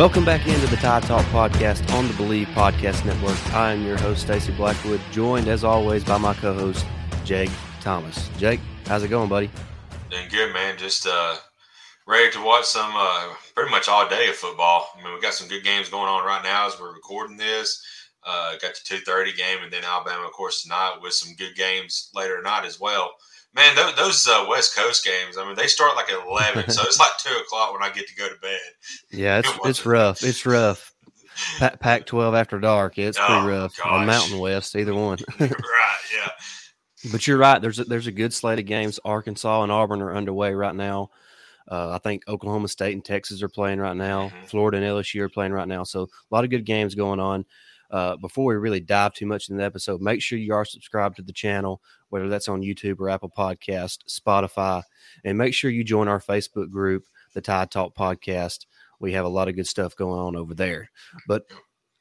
Welcome 0.00 0.24
back 0.24 0.48
into 0.48 0.66
the 0.68 0.76
Tide 0.76 1.02
Talk 1.02 1.26
podcast 1.26 1.92
on 1.92 2.08
the 2.08 2.14
Believe 2.14 2.46
Podcast 2.48 3.04
Network. 3.04 3.36
I 3.52 3.74
am 3.74 3.84
your 3.84 3.98
host, 3.98 4.22
Stacey 4.22 4.50
Blackwood, 4.50 4.98
joined 5.10 5.46
as 5.46 5.62
always 5.62 6.02
by 6.04 6.16
my 6.16 6.32
co 6.32 6.54
host, 6.54 6.86
Jake 7.22 7.50
Thomas. 7.82 8.30
Jake, 8.38 8.60
how's 8.86 9.02
it 9.02 9.08
going, 9.08 9.28
buddy? 9.28 9.50
Doing 10.08 10.26
good, 10.30 10.54
man. 10.54 10.78
Just 10.78 11.06
uh, 11.06 11.36
ready 12.06 12.32
to 12.32 12.42
watch 12.42 12.64
some 12.64 12.90
uh, 12.94 13.34
pretty 13.54 13.70
much 13.70 13.90
all 13.90 14.08
day 14.08 14.30
of 14.30 14.36
football. 14.36 14.88
I 14.98 15.04
mean, 15.04 15.12
we 15.12 15.20
got 15.20 15.34
some 15.34 15.48
good 15.48 15.64
games 15.64 15.90
going 15.90 16.08
on 16.08 16.24
right 16.24 16.42
now 16.42 16.66
as 16.66 16.80
we're 16.80 16.94
recording 16.94 17.36
this. 17.36 17.84
Uh, 18.26 18.52
got 18.52 18.72
the 18.72 18.96
2.30 18.96 19.36
game 19.36 19.58
and 19.62 19.70
then 19.70 19.84
Alabama, 19.84 20.24
of 20.24 20.32
course, 20.32 20.62
tonight 20.62 20.96
with 21.02 21.12
some 21.12 21.34
good 21.36 21.54
games 21.56 22.08
later 22.14 22.38
tonight 22.38 22.64
as 22.64 22.80
well. 22.80 23.10
Man, 23.52 23.74
those, 23.74 23.96
those 23.96 24.28
uh, 24.28 24.46
West 24.48 24.76
Coast 24.76 25.04
games, 25.04 25.36
I 25.36 25.44
mean, 25.44 25.56
they 25.56 25.66
start 25.66 25.96
like 25.96 26.08
at 26.08 26.24
11, 26.24 26.70
so 26.70 26.82
it's 26.84 27.00
like 27.00 27.10
2 27.18 27.34
o'clock 27.34 27.72
when 27.72 27.82
I 27.82 27.92
get 27.92 28.06
to 28.06 28.14
go 28.14 28.28
to 28.28 28.38
bed. 28.40 28.60
Yeah, 29.10 29.38
it's, 29.38 29.50
it's 29.64 29.86
rough. 29.86 30.22
It's 30.24 30.46
rough. 30.46 30.94
Pac 31.58 32.06
12 32.06 32.34
after 32.34 32.60
dark. 32.60 32.98
It's 32.98 33.18
pretty 33.18 33.34
oh, 33.34 33.48
rough. 33.48 33.76
Gosh. 33.76 33.86
On 33.86 34.06
Mountain 34.06 34.38
West, 34.38 34.76
either 34.76 34.94
one. 34.94 35.18
right, 35.40 35.50
yeah. 35.50 36.30
But 37.10 37.26
you're 37.26 37.38
right. 37.38 37.60
There's 37.60 37.78
a, 37.78 37.84
there's 37.84 38.06
a 38.06 38.12
good 38.12 38.32
slate 38.32 38.58
of 38.58 38.66
games. 38.66 39.00
Arkansas 39.04 39.62
and 39.62 39.72
Auburn 39.72 40.02
are 40.02 40.14
underway 40.14 40.52
right 40.52 40.74
now. 40.74 41.10
Uh, 41.68 41.90
I 41.90 41.98
think 41.98 42.24
Oklahoma 42.28 42.68
State 42.68 42.94
and 42.94 43.04
Texas 43.04 43.42
are 43.42 43.48
playing 43.48 43.78
right 43.78 43.96
now. 43.96 44.28
Mm-hmm. 44.28 44.46
Florida 44.46 44.78
and 44.78 44.86
LSU 44.86 45.20
are 45.22 45.28
playing 45.28 45.52
right 45.52 45.68
now. 45.68 45.84
So 45.84 46.02
a 46.02 46.34
lot 46.34 46.44
of 46.44 46.50
good 46.50 46.66
games 46.66 46.94
going 46.94 47.20
on. 47.20 47.44
Uh, 47.90 48.16
before 48.16 48.46
we 48.46 48.54
really 48.54 48.80
dive 48.80 49.14
too 49.14 49.26
much 49.26 49.48
in 49.48 49.56
the 49.56 49.64
episode, 49.64 50.00
make 50.00 50.22
sure 50.22 50.38
you 50.38 50.54
are 50.54 50.64
subscribed 50.64 51.16
to 51.16 51.22
the 51.22 51.32
channel, 51.32 51.82
whether 52.08 52.28
that's 52.28 52.48
on 52.48 52.62
YouTube 52.62 53.00
or 53.00 53.08
Apple 53.08 53.32
Podcast, 53.36 53.98
Spotify, 54.08 54.82
and 55.24 55.36
make 55.36 55.54
sure 55.54 55.70
you 55.70 55.82
join 55.82 56.08
our 56.08 56.20
Facebook 56.20 56.70
group, 56.70 57.04
the 57.34 57.40
Tide 57.40 57.70
Talk 57.70 57.94
Podcast. 57.94 58.66
We 59.00 59.12
have 59.12 59.24
a 59.24 59.28
lot 59.28 59.48
of 59.48 59.56
good 59.56 59.66
stuff 59.66 59.96
going 59.96 60.18
on 60.18 60.36
over 60.36 60.54
there. 60.54 60.90
But 61.26 61.44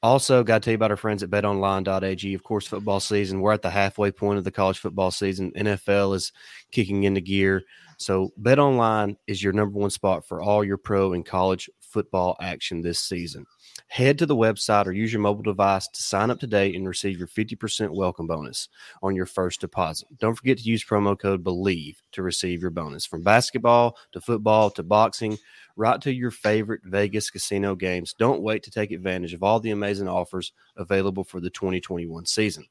also, 0.01 0.43
got 0.43 0.61
to 0.61 0.65
tell 0.65 0.71
you 0.71 0.75
about 0.75 0.91
our 0.91 0.97
friends 0.97 1.23
at 1.23 1.29
betonline.ag. 1.29 2.33
Of 2.33 2.43
course, 2.43 2.67
football 2.67 2.99
season, 2.99 3.41
we're 3.41 3.51
at 3.51 3.61
the 3.61 3.69
halfway 3.69 4.11
point 4.11 4.37
of 4.37 4.45
the 4.45 4.51
college 4.51 4.79
football 4.79 5.11
season. 5.11 5.51
NFL 5.57 6.15
is 6.15 6.31
kicking 6.71 7.03
into 7.03 7.19
gear. 7.19 7.63
So, 7.97 8.31
BetOnline 8.41 9.17
is 9.27 9.43
your 9.43 9.51
number 9.51 9.77
one 9.77 9.89
spot 9.89 10.25
for 10.25 10.41
all 10.41 10.63
your 10.63 10.77
pro 10.77 11.11
and 11.13 11.25
college 11.25 11.69
football 11.89 12.37
action 12.39 12.81
this 12.81 12.99
season. 12.99 13.45
Head 13.87 14.19
to 14.19 14.25
the 14.25 14.35
website 14.35 14.85
or 14.85 14.91
use 14.91 15.11
your 15.11 15.21
mobile 15.21 15.43
device 15.43 15.87
to 15.87 16.03
sign 16.03 16.29
up 16.29 16.39
today 16.39 16.73
and 16.75 16.87
receive 16.87 17.17
your 17.17 17.27
50% 17.27 17.89
welcome 17.89 18.27
bonus 18.27 18.69
on 19.01 19.15
your 19.15 19.25
first 19.25 19.61
deposit. 19.61 20.07
Don't 20.19 20.35
forget 20.35 20.57
to 20.59 20.63
use 20.63 20.85
promo 20.85 21.17
code 21.17 21.43
BELIEVE 21.43 22.01
to 22.11 22.21
receive 22.21 22.61
your 22.61 22.71
bonus. 22.71 23.05
From 23.05 23.23
basketball 23.23 23.97
to 24.11 24.21
football 24.21 24.69
to 24.71 24.83
boxing, 24.83 25.37
right 25.75 26.01
to 26.01 26.13
your 26.13 26.29
favorite 26.31 26.81
Vegas 26.83 27.29
casino 27.29 27.73
games. 27.73 28.13
Don't 28.13 28.41
wait 28.41 28.63
to 28.63 28.71
take 28.71 28.91
advantage 28.91 29.33
of 29.33 29.43
all 29.43 29.59
the 29.59 29.71
amazing 29.71 30.07
offers 30.07 30.51
available 30.75 31.23
for 31.23 31.39
the 31.39 31.49
2021 31.49 32.25
season. 32.25 32.65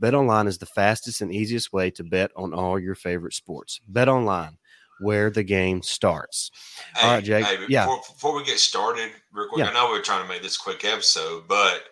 Bet 0.00 0.14
online 0.14 0.46
is 0.46 0.58
the 0.58 0.66
fastest 0.66 1.20
and 1.20 1.32
easiest 1.32 1.72
way 1.72 1.90
to 1.90 2.02
bet 2.02 2.30
on 2.36 2.54
all 2.54 2.78
your 2.78 2.94
favorite 2.94 3.34
sports. 3.34 3.80
Bet 3.88 4.08
online 4.08 4.56
where 5.00 5.30
the 5.30 5.42
game 5.42 5.82
starts. 5.82 6.50
Hey, 6.96 7.06
All 7.06 7.14
right, 7.14 7.24
Jake. 7.24 7.44
Hey, 7.44 7.58
yeah. 7.68 7.84
Before, 7.84 8.00
before, 8.08 8.36
we 8.36 8.44
get 8.44 8.58
started, 8.58 9.10
real 9.32 9.48
quick, 9.48 9.64
yeah. 9.64 9.70
I 9.70 9.72
know 9.72 9.90
we 9.90 9.98
are 9.98 10.02
trying 10.02 10.22
to 10.22 10.28
make 10.28 10.42
this 10.42 10.56
quick 10.56 10.84
episode, 10.84 11.44
but 11.48 11.84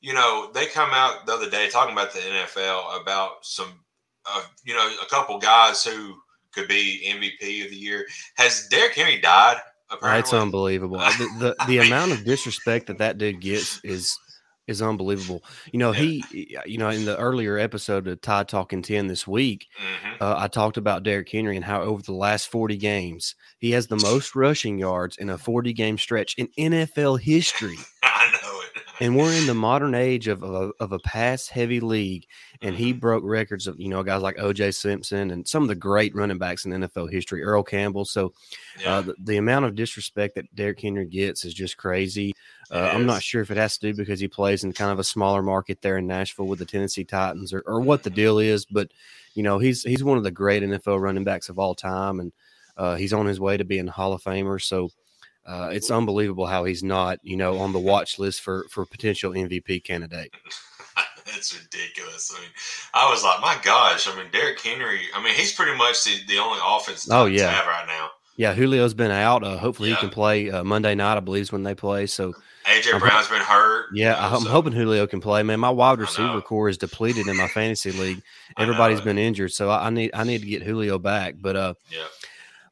you 0.00 0.12
know 0.12 0.50
they 0.52 0.66
come 0.66 0.90
out 0.92 1.26
the 1.26 1.32
other 1.32 1.48
day 1.48 1.68
talking 1.68 1.92
about 1.92 2.12
the 2.12 2.18
NFL 2.18 3.00
about 3.00 3.44
some, 3.44 3.80
uh, 4.26 4.42
you 4.64 4.74
know, 4.74 4.90
a 5.02 5.06
couple 5.06 5.38
guys 5.38 5.84
who 5.84 6.14
could 6.52 6.68
be 6.68 7.02
MVP 7.06 7.64
of 7.64 7.70
the 7.70 7.76
year. 7.76 8.06
Has 8.36 8.68
Derrick 8.68 8.94
Henry 8.94 9.20
died? 9.20 9.56
Apparently? 9.90 10.20
That's 10.20 10.32
unbelievable. 10.32 10.98
the 10.98 11.54
the, 11.56 11.56
the 11.66 11.78
amount 11.78 12.12
of 12.12 12.24
disrespect 12.24 12.86
that 12.86 12.98
that 12.98 13.18
dude 13.18 13.40
gets 13.40 13.82
is 13.84 14.18
is 14.66 14.80
unbelievable. 14.80 15.42
You 15.72 15.78
know, 15.78 15.92
he, 15.92 16.24
you 16.66 16.78
know, 16.78 16.88
in 16.88 17.04
the 17.04 17.16
earlier 17.18 17.58
episode 17.58 18.06
of 18.06 18.20
Tide 18.20 18.48
Talking 18.48 18.82
10 18.82 19.08
this 19.08 19.26
week, 19.26 19.66
mm-hmm. 19.78 20.22
uh, 20.22 20.34
I 20.38 20.48
talked 20.48 20.76
about 20.76 21.02
Derrick 21.02 21.30
Henry 21.30 21.56
and 21.56 21.64
how 21.64 21.82
over 21.82 22.02
the 22.02 22.12
last 22.12 22.48
40 22.48 22.76
games, 22.76 23.34
he 23.58 23.72
has 23.72 23.88
the 23.88 23.96
most 23.96 24.34
rushing 24.34 24.78
yards 24.78 25.16
in 25.16 25.30
a 25.30 25.38
40 25.38 25.72
game 25.72 25.98
stretch 25.98 26.34
in 26.36 26.48
NFL 26.58 27.20
history. 27.20 27.78
I 29.00 29.04
know 29.04 29.06
it. 29.06 29.06
and 29.06 29.16
we're 29.16 29.32
in 29.32 29.46
the 29.46 29.54
modern 29.68 29.94
age 29.94 30.28
of, 30.28 30.42
of, 30.42 30.54
a, 30.54 30.72
of 30.82 30.92
a 30.92 30.98
pass 30.98 31.48
heavy 31.48 31.80
league. 31.80 32.26
And 32.60 32.76
he 32.76 32.90
mm-hmm. 32.90 33.00
broke 33.00 33.24
records 33.24 33.66
of, 33.66 33.80
you 33.80 33.88
know, 33.88 34.02
guys 34.02 34.22
like 34.22 34.36
OJ 34.36 34.74
Simpson 34.74 35.30
and 35.30 35.46
some 35.46 35.62
of 35.62 35.68
the 35.68 35.74
great 35.74 36.14
running 36.14 36.38
backs 36.38 36.64
in 36.64 36.72
NFL 36.72 37.10
history, 37.10 37.42
Earl 37.42 37.64
Campbell. 37.64 38.04
So 38.04 38.26
uh, 38.26 38.30
yeah. 38.80 38.94
uh, 38.94 39.00
the, 39.02 39.14
the 39.18 39.36
amount 39.36 39.64
of 39.64 39.74
disrespect 39.74 40.36
that 40.36 40.54
Derrick 40.54 40.80
Henry 40.80 41.06
gets 41.06 41.44
is 41.44 41.54
just 41.54 41.76
crazy. 41.76 42.34
Uh, 42.70 42.90
I'm 42.92 43.04
not 43.04 43.22
sure 43.22 43.42
if 43.42 43.50
it 43.50 43.58
has 43.58 43.76
to 43.78 43.92
do 43.92 43.96
because 43.96 44.18
he 44.18 44.28
plays 44.28 44.64
in 44.64 44.72
kind 44.72 44.90
of 44.90 44.98
a 44.98 45.04
smaller 45.04 45.42
market 45.42 45.82
there 45.82 45.98
in 45.98 46.06
Nashville 46.06 46.46
with 46.46 46.58
the 46.58 46.64
Tennessee 46.64 47.04
Titans 47.04 47.52
or, 47.52 47.62
or 47.66 47.80
what 47.80 48.02
the 48.02 48.08
deal 48.10 48.38
is, 48.38 48.64
but 48.64 48.90
you 49.34 49.42
know 49.42 49.58
he's 49.58 49.82
he's 49.82 50.02
one 50.02 50.16
of 50.16 50.24
the 50.24 50.30
great 50.30 50.62
NFL 50.62 51.00
running 51.00 51.24
backs 51.24 51.50
of 51.50 51.58
all 51.58 51.74
time, 51.74 52.18
and 52.20 52.32
uh, 52.78 52.96
he's 52.96 53.12
on 53.12 53.26
his 53.26 53.38
way 53.38 53.58
to 53.58 53.64
being 53.64 53.88
a 53.88 53.92
Hall 53.92 54.14
of 54.14 54.22
Famer. 54.22 54.60
So 54.62 54.88
uh, 55.46 55.70
it's 55.72 55.90
unbelievable 55.90 56.46
how 56.46 56.64
he's 56.64 56.82
not 56.82 57.18
you 57.22 57.36
know 57.36 57.58
on 57.58 57.72
the 57.72 57.78
watch 57.78 58.18
list 58.18 58.40
for 58.40 58.64
for 58.70 58.84
potential 58.86 59.32
MVP 59.32 59.84
candidate. 59.84 60.32
It's 61.34 61.56
ridiculous. 61.56 62.32
I 62.36 62.40
mean, 62.40 62.50
I 62.94 63.10
was 63.10 63.24
like, 63.24 63.40
my 63.40 63.56
gosh. 63.62 64.08
I 64.08 64.16
mean, 64.16 64.26
Derrick 64.32 64.60
Henry. 64.60 65.00
I 65.14 65.22
mean, 65.22 65.34
he's 65.34 65.52
pretty 65.52 65.76
much 65.76 66.04
the, 66.04 66.16
the 66.28 66.38
only 66.38 66.58
offense. 66.64 67.08
Oh 67.10 67.26
yeah, 67.26 67.48
have 67.48 67.66
right 67.66 67.86
now. 67.86 68.10
Yeah, 68.36 68.54
Julio's 68.54 68.92
been 68.92 69.10
out. 69.10 69.44
Uh, 69.44 69.56
hopefully, 69.56 69.90
he 69.90 69.96
can 69.96 70.10
play 70.10 70.50
uh, 70.50 70.64
Monday 70.64 70.94
night. 70.94 71.16
I 71.16 71.20
believe 71.20 71.42
is 71.42 71.52
when 71.52 71.62
they 71.62 71.74
play. 71.74 72.06
So 72.06 72.34
AJ 72.66 72.98
Brown's 73.00 73.28
been 73.28 73.42
hurt. 73.42 73.86
Yeah, 73.92 74.16
I'm 74.18 74.42
so. 74.42 74.50
hoping 74.50 74.72
Julio 74.72 75.06
can 75.06 75.20
play. 75.20 75.42
Man, 75.42 75.60
my 75.60 75.70
wide 75.70 75.98
receiver 75.98 76.40
core 76.40 76.68
is 76.68 76.78
depleted 76.78 77.26
in 77.26 77.36
my 77.36 77.48
fantasy 77.48 77.92
league. 77.92 78.22
Everybody's 78.58 79.00
been 79.00 79.18
injured, 79.18 79.52
so 79.52 79.70
I, 79.70 79.90
need 79.90 80.12
I 80.14 80.24
need 80.24 80.42
to 80.42 80.46
get 80.46 80.62
Julio 80.62 80.98
back. 80.98 81.34
But 81.40 81.56
uh, 81.56 81.74
yeah. 81.90 82.04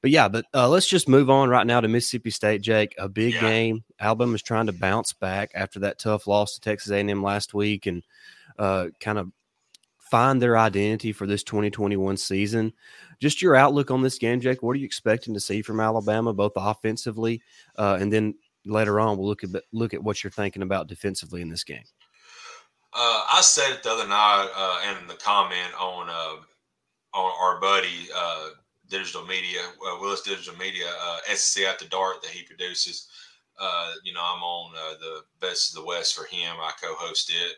But 0.03 0.11
yeah, 0.11 0.29
but 0.29 0.47
uh, 0.55 0.69
let's 0.69 0.87
just 0.87 1.09
move 1.09 1.29
on 1.29 1.51
right 1.51 1.67
now 1.67 1.81
to 1.81 1.89
Mississippi 1.89 2.31
State, 2.31 2.63
Jake. 2.63 2.95
A 2.99 3.09
big 3.09 3.35
yeah. 3.35 3.41
game. 3.41 3.85
Alabama's 3.99 4.43
trying 4.43 4.67
to 4.67 4.73
bounce 4.73 5.13
back 5.13 5.51
after 5.55 5.81
that 5.81 5.99
tough 5.99 6.27
loss 6.27 6.55
to 6.55 6.61
Texas 6.61 6.91
A&M 6.91 7.23
last 7.23 7.53
week, 7.53 7.87
and 7.87 8.03
uh, 8.59 8.87
kind 8.99 9.19
of 9.19 9.31
find 9.99 10.41
their 10.41 10.57
identity 10.57 11.13
for 11.13 11.27
this 11.27 11.43
2021 11.45 12.17
season. 12.17 12.73
Just 13.21 13.43
your 13.43 13.55
outlook 13.55 13.91
on 13.91 14.03
this 14.03 14.19
game, 14.19 14.41
Jake. 14.41 14.63
What 14.63 14.73
are 14.73 14.79
you 14.79 14.87
expecting 14.87 15.35
to 15.35 15.41
see 15.41 15.63
from 15.63 15.81
Alabama, 15.81 16.33
both 16.33 16.53
offensively 16.57 17.43
uh, 17.77 17.99
and 18.01 18.13
then 18.13 18.35
later 18.65 19.01
on 19.01 19.17
we'll 19.17 19.27
look 19.27 19.45
at 19.45 19.51
look 19.73 19.95
at 19.95 20.03
what 20.03 20.23
you're 20.23 20.31
thinking 20.31 20.63
about 20.63 20.89
defensively 20.89 21.43
in 21.43 21.49
this 21.49 21.65
game. 21.65 21.85
Uh, 22.93 23.25
I 23.33 23.41
said 23.43 23.71
it 23.73 23.83
the 23.83 23.91
other 23.91 24.09
night 24.09 24.49
uh, 24.55 25.01
in 25.01 25.07
the 25.07 25.15
comment 25.15 25.73
on 25.79 26.09
uh, 26.09 27.17
on 27.17 27.33
our 27.41 27.61
buddy 27.61 28.09
uh, 28.15 28.49
Digital 28.91 29.25
Media, 29.25 29.61
uh, 29.87 29.97
Willis 30.01 30.23
Digital 30.23 30.57
Media, 30.57 30.87
uh, 31.03 31.19
SC 31.35 31.61
the 31.79 31.87
Dart 31.87 32.23
that 32.23 32.31
he 32.31 32.43
produces. 32.43 33.09
you 34.05 34.13
know, 34.13 34.21
I'm 34.23 34.43
on 34.43 34.73
the 35.01 35.21
Best 35.41 35.71
of 35.71 35.83
the 35.83 35.87
West 35.87 36.15
for 36.15 36.25
him. 36.25 36.57
I 36.61 36.73
co-host 36.83 37.31
it. 37.31 37.57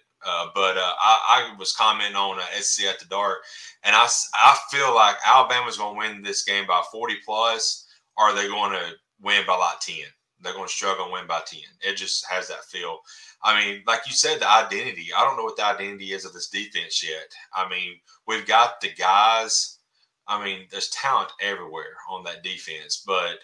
but 0.55 0.77
I, 0.77 1.53
I, 1.53 1.57
was 1.59 1.75
commenting 1.75 2.17
on 2.17 2.39
uh, 2.39 2.61
SC 2.61 2.85
the 2.99 3.07
Dart, 3.07 3.39
and 3.83 3.97
I, 3.97 4.07
I 4.35 4.59
feel 4.71 4.95
like 4.95 5.17
Alabama's 5.27 5.79
going 5.79 5.95
to 5.95 5.99
win 5.99 6.23
this 6.23 6.45
game 6.45 6.67
by 6.67 6.83
40 6.93 7.17
plus, 7.25 7.87
or 8.17 8.27
are 8.27 8.35
they 8.35 8.47
going 8.49 8.73
to 8.73 8.93
win 9.21 9.45
by 9.47 9.57
like 9.57 9.81
10? 9.81 10.05
they're 10.43 10.53
going 10.53 10.67
to 10.67 10.73
struggle 10.73 11.05
and 11.05 11.13
win 11.13 11.27
by 11.27 11.41
10. 11.47 11.61
It 11.81 11.97
just 11.97 12.27
has 12.29 12.49
that 12.49 12.65
feel. 12.65 12.99
I 13.43 13.61
mean, 13.61 13.83
like 13.87 14.01
you 14.07 14.13
said, 14.13 14.41
the 14.41 14.51
identity. 14.51 15.09
I 15.17 15.25
don't 15.25 15.37
know 15.37 15.45
what 15.45 15.57
the 15.57 15.67
identity 15.67 16.13
is 16.13 16.25
of 16.25 16.33
this 16.33 16.49
defense 16.49 17.03
yet. 17.07 17.33
I 17.55 17.69
mean, 17.69 17.95
we've 18.27 18.47
got 18.47 18.81
the 18.81 18.93
guys. 18.93 19.72
I 20.33 20.45
mean, 20.45 20.67
there's 20.71 20.89
talent 20.89 21.31
everywhere 21.41 21.97
on 22.09 22.25
that 22.25 22.43
defense, 22.43 23.03
but 23.07 23.39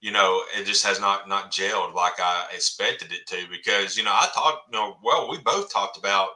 you 0.00 0.10
know, 0.10 0.42
it 0.58 0.66
just 0.66 0.84
has 0.84 1.00
not 1.00 1.28
not 1.28 1.52
gelled 1.52 1.94
like 1.94 2.18
I 2.18 2.46
expected 2.52 3.12
it 3.12 3.26
to. 3.28 3.48
Because 3.48 3.96
you 3.96 4.02
know, 4.02 4.12
I 4.12 4.26
thought, 4.34 4.62
you 4.70 4.78
know, 4.78 4.96
well, 5.02 5.30
we 5.30 5.38
both 5.38 5.72
talked 5.72 5.96
about, 5.96 6.30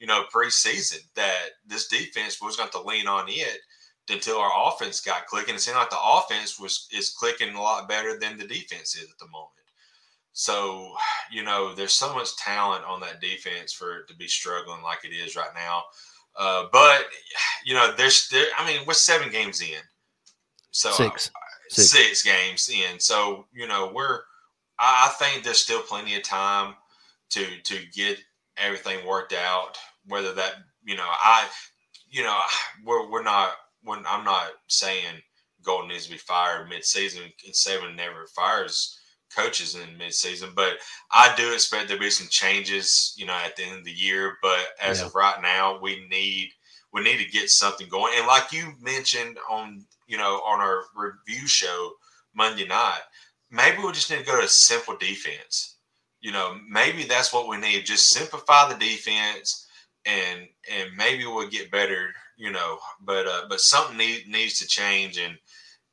you 0.00 0.06
know, 0.06 0.24
preseason 0.34 0.98
that 1.14 1.50
this 1.66 1.86
defense 1.86 2.42
was 2.42 2.56
going 2.56 2.70
to 2.70 2.82
lean 2.82 3.06
on 3.06 3.26
it 3.28 3.60
until 4.10 4.38
our 4.38 4.50
offense 4.68 5.00
got 5.00 5.26
clicking. 5.26 5.54
It 5.54 5.60
seemed 5.60 5.76
like 5.76 5.90
the 5.90 5.96
offense 6.02 6.58
was 6.58 6.88
is 6.92 7.10
clicking 7.10 7.54
a 7.54 7.62
lot 7.62 7.88
better 7.88 8.18
than 8.18 8.36
the 8.36 8.46
defense 8.46 8.96
is 8.96 9.04
at 9.04 9.18
the 9.20 9.28
moment. 9.28 9.50
So, 10.32 10.92
you 11.30 11.44
know, 11.44 11.72
there's 11.72 11.92
so 11.92 12.12
much 12.12 12.36
talent 12.36 12.84
on 12.84 13.00
that 13.00 13.20
defense 13.20 13.72
for 13.72 13.98
it 13.98 14.08
to 14.08 14.16
be 14.16 14.26
struggling 14.26 14.82
like 14.82 15.04
it 15.04 15.14
is 15.14 15.36
right 15.36 15.54
now. 15.54 15.84
Uh, 16.38 16.66
but 16.72 17.06
you 17.64 17.74
know, 17.74 17.92
there's 17.96 18.28
there. 18.28 18.46
I 18.58 18.66
mean, 18.66 18.80
we're 18.86 18.94
seven 18.94 19.30
games 19.30 19.60
in, 19.60 19.80
so 20.70 20.90
six. 20.90 21.28
Uh, 21.28 21.38
six. 21.68 21.90
six 21.90 22.22
games 22.22 22.68
in. 22.68 22.98
So 22.98 23.46
you 23.52 23.66
know, 23.66 23.90
we're. 23.94 24.20
I, 24.78 25.08
I 25.08 25.14
think 25.18 25.44
there's 25.44 25.58
still 25.58 25.82
plenty 25.82 26.16
of 26.16 26.22
time 26.22 26.74
to 27.30 27.44
to 27.62 27.78
get 27.94 28.18
everything 28.56 29.06
worked 29.06 29.32
out. 29.32 29.78
Whether 30.06 30.32
that 30.34 30.54
you 30.84 30.96
know, 30.96 31.06
I, 31.06 31.46
you 32.10 32.22
know, 32.22 32.38
we're 32.84 33.10
we're 33.10 33.22
not 33.22 33.52
when 33.82 34.02
I'm 34.06 34.24
not 34.24 34.50
saying 34.68 35.22
Golding 35.62 35.88
needs 35.88 36.06
to 36.06 36.12
be 36.12 36.18
fired 36.18 36.68
mid-season 36.68 37.22
and 37.22 37.54
Saban 37.54 37.96
never 37.96 38.26
fires 38.34 38.98
coaches 39.34 39.74
in 39.74 39.98
midseason. 39.98 40.54
But 40.54 40.74
I 41.10 41.34
do 41.36 41.52
expect 41.52 41.88
there 41.88 41.96
to 41.96 42.02
be 42.02 42.10
some 42.10 42.28
changes, 42.28 43.14
you 43.16 43.26
know, 43.26 43.38
at 43.44 43.56
the 43.56 43.64
end 43.64 43.78
of 43.78 43.84
the 43.84 43.92
year. 43.92 44.38
But 44.42 44.66
as 44.82 45.00
yeah. 45.00 45.06
of 45.06 45.14
right 45.14 45.40
now, 45.42 45.78
we 45.80 46.06
need 46.08 46.50
we 46.92 47.02
need 47.02 47.18
to 47.18 47.30
get 47.30 47.50
something 47.50 47.88
going. 47.88 48.12
And 48.16 48.26
like 48.26 48.52
you 48.52 48.72
mentioned 48.80 49.36
on 49.50 49.84
you 50.06 50.16
know 50.16 50.40
on 50.46 50.60
our 50.60 50.84
review 50.94 51.46
show 51.46 51.92
Monday 52.34 52.66
night, 52.66 53.00
maybe 53.50 53.78
we 53.82 53.92
just 53.92 54.10
need 54.10 54.18
to 54.20 54.24
go 54.24 54.38
to 54.38 54.44
a 54.44 54.48
simple 54.48 54.96
defense. 54.96 55.76
You 56.20 56.32
know, 56.32 56.56
maybe 56.68 57.04
that's 57.04 57.32
what 57.32 57.48
we 57.48 57.58
need. 57.58 57.84
Just 57.84 58.08
simplify 58.08 58.68
the 58.68 58.78
defense, 58.78 59.66
and 60.06 60.40
and 60.72 60.90
maybe 60.96 61.26
we'll 61.26 61.48
get 61.48 61.70
better. 61.70 62.14
You 62.36 62.50
know, 62.50 62.78
but 63.00 63.26
uh, 63.26 63.42
but 63.48 63.60
something 63.60 63.96
need, 63.96 64.26
needs 64.28 64.58
to 64.58 64.66
change, 64.66 65.18
and 65.18 65.36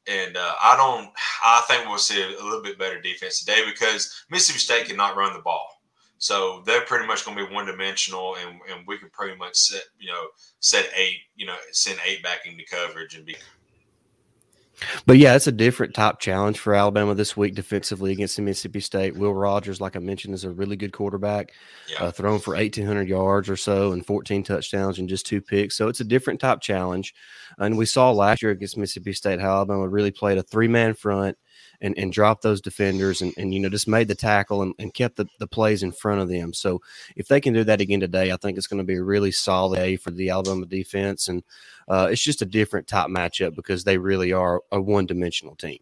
and 0.07 0.37
uh, 0.37 0.53
I 0.61 0.75
don't. 0.77 1.11
I 1.43 1.63
think 1.67 1.87
we'll 1.87 1.97
see 1.97 2.21
a 2.21 2.43
little 2.43 2.61
bit 2.61 2.79
better 2.79 3.01
defense 3.01 3.39
today 3.39 3.61
because 3.65 4.23
Mississippi 4.29 4.59
State 4.59 4.87
cannot 4.87 5.15
run 5.15 5.33
the 5.33 5.41
ball. 5.41 5.67
So 6.17 6.61
they're 6.67 6.85
pretty 6.85 7.07
much 7.07 7.25
going 7.25 7.35
to 7.35 7.47
be 7.47 7.53
one 7.53 7.65
dimensional, 7.65 8.35
and, 8.35 8.59
and 8.71 8.85
we 8.85 8.99
can 8.99 9.09
pretty 9.09 9.35
much 9.37 9.55
set 9.55 9.83
you 9.99 10.11
know 10.11 10.27
set 10.59 10.89
eight 10.95 11.17
you 11.35 11.45
know 11.45 11.55
send 11.71 11.99
eight 12.05 12.23
back 12.23 12.45
into 12.45 12.63
coverage 12.69 13.15
and 13.15 13.25
be 13.25 13.35
but 15.05 15.17
yeah, 15.17 15.35
it's 15.35 15.47
a 15.47 15.51
different 15.51 15.93
top 15.93 16.19
challenge 16.19 16.59
for 16.59 16.73
Alabama 16.73 17.13
this 17.13 17.37
week 17.37 17.55
defensively 17.55 18.11
against 18.11 18.35
the 18.35 18.41
Mississippi 18.41 18.79
State. 18.79 19.15
Will 19.15 19.33
Rogers, 19.33 19.81
like 19.81 19.95
I 19.95 19.99
mentioned, 19.99 20.33
is 20.33 20.43
a 20.43 20.51
really 20.51 20.75
good 20.75 20.93
quarterback, 20.93 21.53
yeah. 21.87 22.05
uh, 22.05 22.11
thrown 22.11 22.39
for 22.39 22.55
1,800 22.55 23.07
yards 23.07 23.49
or 23.49 23.57
so 23.57 23.91
and 23.91 24.05
14 24.05 24.43
touchdowns 24.43 24.99
and 24.99 25.09
just 25.09 25.25
two 25.25 25.41
picks. 25.41 25.75
So 25.75 25.87
it's 25.87 25.99
a 25.99 26.05
different 26.05 26.39
top 26.39 26.61
challenge. 26.61 27.13
And 27.57 27.77
we 27.77 27.85
saw 27.85 28.11
last 28.11 28.41
year 28.41 28.51
against 28.51 28.77
Mississippi 28.77 29.13
State 29.13 29.39
how 29.39 29.57
Alabama 29.57 29.87
really 29.87 30.11
played 30.11 30.37
a 30.37 30.43
three 30.43 30.67
man 30.67 30.93
front 30.93 31.37
and, 31.81 31.97
and 31.97 32.13
dropped 32.13 32.43
those 32.43 32.61
defenders 32.61 33.21
and, 33.21 33.33
and 33.37 33.53
you 33.53 33.59
know 33.59 33.69
just 33.69 33.87
made 33.87 34.07
the 34.07 34.15
tackle 34.15 34.61
and, 34.61 34.73
and 34.79 34.93
kept 34.93 35.15
the, 35.15 35.25
the 35.39 35.47
plays 35.47 35.83
in 35.83 35.91
front 35.91 36.21
of 36.21 36.29
them. 36.29 36.53
So 36.53 36.81
if 37.15 37.27
they 37.27 37.41
can 37.41 37.53
do 37.53 37.63
that 37.63 37.81
again 37.81 37.99
today, 37.99 38.31
I 38.31 38.37
think 38.37 38.57
it's 38.57 38.67
going 38.67 38.79
to 38.79 38.83
be 38.83 38.95
a 38.95 39.03
really 39.03 39.31
solid 39.31 39.77
day 39.77 39.95
for 39.95 40.11
the 40.11 40.29
Alabama 40.29 40.65
defense. 40.65 41.27
And 41.27 41.43
uh, 41.87 42.07
it's 42.11 42.21
just 42.21 42.41
a 42.41 42.45
different 42.45 42.87
type 42.87 43.09
matchup 43.09 43.55
because 43.55 43.83
they 43.83 43.97
really 43.97 44.31
are 44.31 44.61
a 44.71 44.81
one 44.81 45.05
dimensional 45.05 45.55
team. 45.55 45.79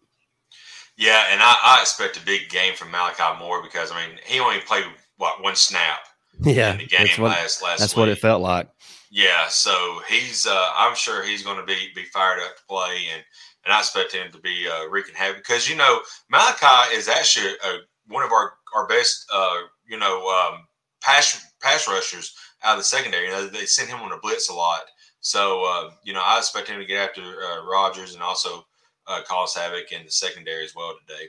Yeah, 0.96 1.24
and 1.30 1.40
I, 1.42 1.56
I, 1.64 1.80
expect 1.80 2.18
a 2.18 2.26
big 2.26 2.50
game 2.50 2.74
from 2.74 2.90
Malachi 2.90 3.38
Moore 3.38 3.62
because 3.62 3.90
I 3.90 4.06
mean 4.06 4.18
he 4.26 4.38
only 4.38 4.60
played 4.60 4.84
what 5.16 5.42
one 5.42 5.56
snap. 5.56 6.00
Yeah, 6.42 6.72
in 6.72 6.78
the 6.78 6.86
game 6.86 7.06
that's 7.06 7.18
what, 7.18 7.30
last 7.30 7.62
last. 7.62 7.78
That's 7.80 7.94
week. 7.94 8.00
what 8.00 8.08
it 8.08 8.18
felt 8.18 8.42
like. 8.42 8.68
Yeah, 9.10 9.48
so 9.48 10.00
he's 10.08 10.46
uh, 10.46 10.68
I'm 10.76 10.94
sure 10.94 11.24
he's 11.24 11.42
going 11.42 11.58
to 11.58 11.64
be 11.64 11.90
be 11.94 12.04
fired 12.04 12.40
up 12.40 12.56
to 12.56 12.62
play, 12.68 13.06
and 13.14 13.24
and 13.64 13.74
I 13.74 13.78
expect 13.78 14.12
him 14.12 14.30
to 14.32 14.38
be 14.38 14.66
uh, 14.68 14.88
wreaking 14.88 15.14
havoc 15.14 15.38
because 15.38 15.68
you 15.68 15.76
know 15.76 16.00
Malachi 16.30 16.94
is 16.94 17.08
actually 17.08 17.54
one 18.08 18.24
of 18.24 18.32
our 18.32 18.54
our 18.74 18.86
best 18.86 19.26
uh, 19.32 19.58
you 19.88 19.98
know 19.98 20.26
um, 20.28 20.66
pass 21.00 21.46
pass 21.60 21.88
rushers 21.88 22.34
out 22.62 22.74
of 22.74 22.80
the 22.80 22.84
secondary. 22.84 23.26
You 23.26 23.32
know 23.32 23.46
they 23.46 23.66
send 23.66 23.88
him 23.88 24.00
on 24.00 24.12
a 24.12 24.18
blitz 24.18 24.48
a 24.48 24.54
lot, 24.54 24.82
so 25.20 25.64
uh, 25.64 25.90
you 26.04 26.12
know 26.12 26.22
I 26.24 26.38
expect 26.38 26.68
him 26.68 26.80
to 26.80 26.86
get 26.86 27.08
after 27.08 27.22
uh, 27.22 27.64
Rogers 27.66 28.14
and 28.14 28.22
also 28.22 28.66
uh, 29.06 29.22
cause 29.26 29.54
havoc 29.54 29.92
in 29.92 30.04
the 30.04 30.10
secondary 30.10 30.64
as 30.64 30.74
well 30.74 30.94
today. 31.06 31.28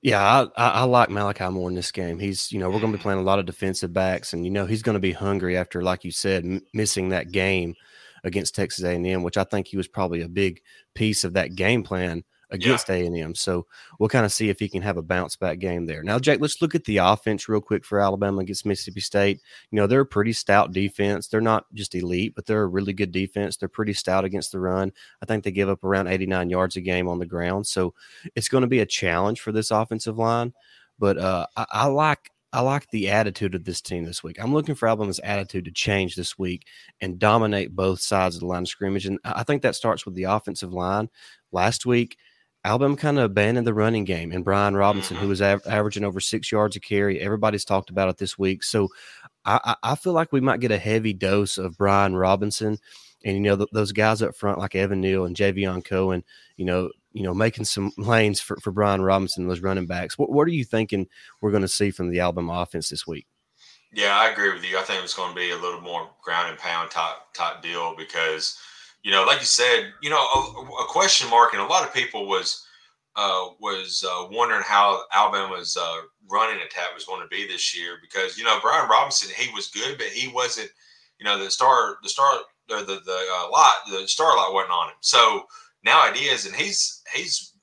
Yeah, 0.00 0.22
I, 0.22 0.42
I, 0.56 0.68
I, 0.68 0.82
like 0.84 1.10
Malachi 1.10 1.48
more 1.48 1.68
in 1.68 1.74
this 1.74 1.90
game. 1.90 2.20
He's, 2.20 2.52
you 2.52 2.60
know, 2.60 2.70
we're 2.70 2.78
going 2.78 2.92
to 2.92 2.98
be 2.98 2.98
mm-hmm. 2.98 3.02
playing 3.02 3.18
a 3.18 3.24
lot 3.24 3.40
of 3.40 3.46
defensive 3.46 3.92
backs, 3.92 4.32
and 4.32 4.44
you 4.44 4.50
know 4.50 4.64
he's 4.64 4.82
going 4.82 4.94
to 4.94 5.00
be 5.00 5.10
hungry 5.10 5.56
after, 5.56 5.82
like 5.82 6.04
you 6.04 6.12
said, 6.12 6.44
m- 6.44 6.62
missing 6.72 7.08
that 7.08 7.32
game 7.32 7.74
against 8.24 8.54
Texas 8.54 8.84
A&M, 8.84 9.22
which 9.22 9.36
I 9.36 9.44
think 9.44 9.66
he 9.66 9.76
was 9.76 9.88
probably 9.88 10.22
a 10.22 10.28
big 10.28 10.60
piece 10.94 11.24
of 11.24 11.34
that 11.34 11.54
game 11.54 11.82
plan 11.82 12.24
against 12.50 12.88
yeah. 12.88 12.96
A&M. 12.96 13.34
So 13.34 13.66
we'll 13.98 14.08
kind 14.08 14.24
of 14.24 14.32
see 14.32 14.48
if 14.48 14.58
he 14.58 14.68
can 14.68 14.82
have 14.82 14.96
a 14.96 15.02
bounce 15.02 15.36
back 15.36 15.58
game 15.58 15.86
there. 15.86 16.02
Now, 16.02 16.18
Jake, 16.18 16.40
let's 16.40 16.62
look 16.62 16.74
at 16.74 16.84
the 16.84 16.98
offense 16.98 17.48
real 17.48 17.60
quick 17.60 17.84
for 17.84 18.00
Alabama 18.00 18.40
against 18.40 18.66
Mississippi 18.66 19.00
State. 19.00 19.40
You 19.70 19.76
know, 19.76 19.86
they're 19.86 20.00
a 20.00 20.06
pretty 20.06 20.32
stout 20.32 20.72
defense. 20.72 21.28
They're 21.28 21.40
not 21.40 21.66
just 21.74 21.94
elite, 21.94 22.34
but 22.34 22.46
they're 22.46 22.62
a 22.62 22.66
really 22.66 22.92
good 22.92 23.12
defense. 23.12 23.56
They're 23.56 23.68
pretty 23.68 23.92
stout 23.92 24.24
against 24.24 24.52
the 24.52 24.60
run. 24.60 24.92
I 25.22 25.26
think 25.26 25.44
they 25.44 25.50
give 25.50 25.68
up 25.68 25.84
around 25.84 26.08
89 26.08 26.50
yards 26.50 26.76
a 26.76 26.80
game 26.80 27.08
on 27.08 27.18
the 27.18 27.26
ground. 27.26 27.66
So 27.66 27.94
it's 28.34 28.48
going 28.48 28.62
to 28.62 28.68
be 28.68 28.80
a 28.80 28.86
challenge 28.86 29.40
for 29.40 29.52
this 29.52 29.70
offensive 29.70 30.18
line. 30.18 30.54
But 30.98 31.18
uh, 31.18 31.46
I, 31.56 31.66
I 31.70 31.86
like 31.86 32.30
I 32.52 32.60
like 32.60 32.88
the 32.90 33.10
attitude 33.10 33.54
of 33.54 33.64
this 33.64 33.82
team 33.82 34.04
this 34.04 34.22
week. 34.22 34.38
I'm 34.40 34.54
looking 34.54 34.74
for 34.74 34.88
Alabama's 34.88 35.18
attitude 35.20 35.66
to 35.66 35.70
change 35.70 36.16
this 36.16 36.38
week 36.38 36.66
and 37.00 37.18
dominate 37.18 37.76
both 37.76 38.00
sides 38.00 38.36
of 38.36 38.40
the 38.40 38.46
line 38.46 38.62
of 38.62 38.68
scrimmage. 38.68 39.04
And 39.04 39.18
I 39.24 39.42
think 39.42 39.62
that 39.62 39.74
starts 39.74 40.06
with 40.06 40.14
the 40.14 40.24
offensive 40.24 40.72
line. 40.72 41.10
Last 41.52 41.84
week, 41.84 42.16
Alabama 42.64 42.96
kind 42.96 43.18
of 43.18 43.24
abandoned 43.24 43.66
the 43.66 43.74
running 43.74 44.04
game, 44.04 44.32
and 44.32 44.44
Brian 44.44 44.74
Robinson, 44.74 45.16
who 45.16 45.22
mm-hmm. 45.22 45.28
was 45.30 45.42
av- 45.42 45.66
averaging 45.66 46.04
over 46.04 46.20
six 46.20 46.50
yards 46.50 46.74
a 46.76 46.80
carry, 46.80 47.20
everybody's 47.20 47.64
talked 47.64 47.90
about 47.90 48.08
it 48.08 48.16
this 48.16 48.38
week. 48.38 48.62
So 48.64 48.88
I, 49.44 49.76
I 49.82 49.94
feel 49.94 50.12
like 50.12 50.32
we 50.32 50.40
might 50.40 50.60
get 50.60 50.72
a 50.72 50.78
heavy 50.78 51.12
dose 51.12 51.56
of 51.58 51.78
Brian 51.78 52.16
Robinson. 52.16 52.78
And 53.24 53.36
you 53.36 53.42
know 53.42 53.56
th- 53.56 53.68
those 53.72 53.92
guys 53.92 54.22
up 54.22 54.36
front 54.36 54.58
like 54.58 54.74
Evan 54.74 55.00
Neal 55.00 55.24
and 55.24 55.34
Javion 55.36 55.84
Cohen, 55.84 56.22
you 56.56 56.64
know 56.64 56.90
you 57.18 57.24
know, 57.24 57.34
making 57.34 57.64
some 57.64 57.90
lanes 57.98 58.40
for, 58.40 58.56
for 58.58 58.70
Brian 58.70 59.02
Robinson, 59.02 59.48
those 59.48 59.60
running 59.60 59.86
backs. 59.86 60.16
What, 60.16 60.30
what 60.30 60.46
are 60.46 60.52
you 60.52 60.64
thinking 60.64 61.08
we're 61.40 61.50
going 61.50 61.62
to 61.62 61.68
see 61.68 61.90
from 61.90 62.10
the 62.10 62.20
Alabama 62.20 62.60
offense 62.60 62.88
this 62.88 63.08
week? 63.08 63.26
Yeah, 63.92 64.16
I 64.16 64.28
agree 64.28 64.52
with 64.52 64.64
you. 64.64 64.78
I 64.78 64.82
think 64.82 65.02
it's 65.02 65.14
going 65.14 65.30
to 65.30 65.34
be 65.34 65.50
a 65.50 65.56
little 65.56 65.80
more 65.80 66.08
ground 66.22 66.50
and 66.50 66.58
pound 66.58 66.92
type 66.92 67.16
type 67.34 67.60
deal 67.60 67.96
because, 67.96 68.56
you 69.02 69.10
know, 69.10 69.24
like 69.24 69.40
you 69.40 69.46
said, 69.46 69.92
you 70.00 70.10
know, 70.10 70.16
a, 70.16 70.84
a 70.84 70.86
question 70.86 71.28
mark, 71.28 71.54
and 71.54 71.62
a 71.62 71.66
lot 71.66 71.84
of 71.84 71.92
people 71.92 72.28
was 72.28 72.64
uh, 73.16 73.48
was 73.58 74.04
uh, 74.08 74.28
wondering 74.30 74.62
how 74.64 75.02
Alabama's 75.12 75.76
uh, 75.76 75.96
running 76.30 76.62
attack 76.62 76.94
was 76.94 77.04
going 77.04 77.22
to 77.22 77.28
be 77.28 77.48
this 77.48 77.76
year 77.76 77.96
because 78.00 78.38
you 78.38 78.44
know 78.44 78.60
Brian 78.62 78.88
Robinson 78.88 79.34
he 79.34 79.52
was 79.52 79.70
good, 79.70 79.98
but 79.98 80.06
he 80.06 80.28
wasn't, 80.28 80.70
you 81.18 81.24
know, 81.24 81.36
the 81.36 81.50
star 81.50 81.96
the 82.04 82.08
star 82.08 82.32
the 82.68 82.76
the, 82.76 83.00
the 83.04 83.26
uh, 83.34 83.50
lot 83.50 83.72
the 83.90 84.06
starlight 84.06 84.52
wasn't 84.52 84.70
on 84.70 84.90
him. 84.90 84.96
So 85.00 85.46
now 85.84 86.08
it 86.08 86.16
is, 86.16 86.46
and 86.46 86.54
he's 86.54 87.02
he's 87.14 87.54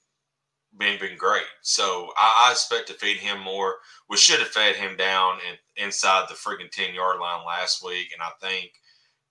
been 0.78 1.00
been 1.00 1.18
great. 1.18 1.44
So 1.62 2.10
I, 2.18 2.48
I, 2.48 2.52
expect 2.52 2.88
to 2.88 2.94
feed 2.94 3.18
him 3.18 3.40
more. 3.40 3.76
We 4.10 4.18
should 4.18 4.40
have 4.40 4.50
fed 4.50 4.76
him 4.76 4.98
down 4.98 5.38
and 5.48 5.58
inside 5.78 6.28
the 6.28 6.36
freaking 6.36 6.72
ten 6.72 6.94
yard 6.94 7.20
line 7.20 7.46
last 7.46 7.84
week, 7.84 8.12
and 8.14 8.22
I 8.22 8.32
think 8.46 8.72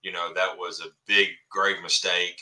you 0.01 0.11
know 0.11 0.33
that 0.33 0.57
was 0.57 0.81
a 0.81 0.89
big 1.07 1.29
grave 1.49 1.81
mistake. 1.81 2.39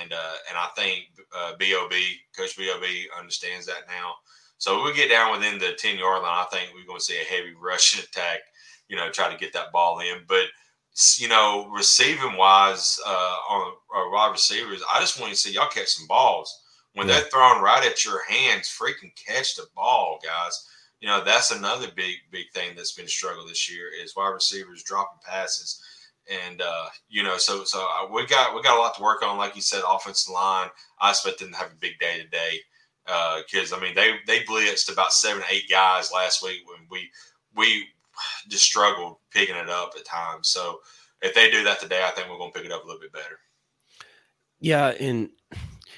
And 0.00 0.12
uh, 0.12 0.34
and 0.48 0.56
I 0.56 0.68
think 0.76 1.06
uh, 1.36 1.52
Bob 1.58 1.90
Coach 2.36 2.56
Bob 2.56 2.82
understands 3.18 3.66
that 3.66 3.88
now. 3.88 4.14
So 4.58 4.84
we 4.84 4.94
get 4.94 5.10
down 5.10 5.32
within 5.32 5.58
the 5.58 5.72
ten 5.72 5.98
yard 5.98 6.22
line. 6.22 6.46
I 6.46 6.46
think 6.50 6.70
we're 6.74 6.86
going 6.86 7.00
to 7.00 7.04
see 7.04 7.18
a 7.20 7.24
heavy 7.24 7.54
rushing 7.60 8.02
attack. 8.02 8.40
You 8.88 8.96
know, 8.96 9.10
try 9.10 9.32
to 9.32 9.38
get 9.38 9.52
that 9.54 9.72
ball 9.72 10.00
in, 10.00 10.18
but 10.28 10.44
you 11.18 11.28
know, 11.28 11.68
receiving 11.72 12.36
wise 12.36 13.00
uh, 13.04 13.36
on 13.50 13.72
uh, 13.94 14.10
wide 14.10 14.30
receivers, 14.32 14.82
I 14.94 15.00
just 15.00 15.20
want 15.20 15.32
to 15.32 15.38
see 15.38 15.52
y'all 15.52 15.68
catch 15.68 15.88
some 15.88 16.06
balls 16.06 16.62
when 16.94 17.08
yeah. 17.08 17.14
they're 17.14 17.24
thrown 17.24 17.62
right 17.62 17.84
at 17.84 18.04
your 18.04 18.24
hands. 18.24 18.68
Freaking 18.68 19.12
catch 19.16 19.56
the 19.56 19.66
ball, 19.74 20.20
guys. 20.24 20.68
You 21.00 21.08
know 21.08 21.22
that's 21.22 21.50
another 21.50 21.88
big 21.94 22.16
big 22.30 22.50
thing 22.54 22.74
that's 22.76 22.92
been 22.92 23.06
a 23.06 23.08
struggle 23.08 23.46
this 23.46 23.70
year 23.70 23.88
is 24.02 24.16
wide 24.16 24.30
receivers 24.30 24.84
dropping 24.84 25.20
passes, 25.26 25.82
and 26.30 26.62
uh, 26.62 26.86
you 27.08 27.22
know 27.22 27.36
so 27.38 27.64
so 27.64 27.80
uh, 27.80 28.06
we 28.10 28.24
got 28.26 28.54
we 28.54 28.62
got 28.62 28.78
a 28.78 28.80
lot 28.80 28.94
to 28.96 29.02
work 29.02 29.22
on. 29.22 29.36
Like 29.36 29.56
you 29.56 29.62
said, 29.62 29.82
offensive 29.86 30.32
line. 30.32 30.68
I 31.00 31.10
expect 31.10 31.40
them 31.40 31.50
to 31.50 31.56
have 31.58 31.72
a 31.72 31.80
big 31.80 31.98
day 31.98 32.18
today 32.22 32.60
because 33.04 33.72
uh, 33.72 33.76
I 33.76 33.80
mean 33.80 33.94
they 33.94 34.14
they 34.26 34.44
blitzed 34.44 34.92
about 34.92 35.12
seven 35.12 35.42
eight 35.50 35.68
guys 35.68 36.12
last 36.12 36.42
week 36.42 36.60
when 36.66 36.86
we 36.90 37.10
we 37.54 37.88
just 38.48 38.64
struggled 38.64 39.16
picking 39.30 39.56
it 39.56 39.68
up 39.68 39.92
at 39.96 40.04
times. 40.04 40.48
So 40.48 40.80
if 41.22 41.34
they 41.34 41.50
do 41.50 41.64
that 41.64 41.80
today, 41.80 42.04
I 42.04 42.10
think 42.10 42.28
we're 42.28 42.38
going 42.38 42.52
to 42.52 42.58
pick 42.58 42.66
it 42.66 42.72
up 42.72 42.84
a 42.84 42.86
little 42.86 43.00
bit 43.00 43.12
better. 43.12 43.38
Yeah, 44.60 44.88
and 44.88 45.30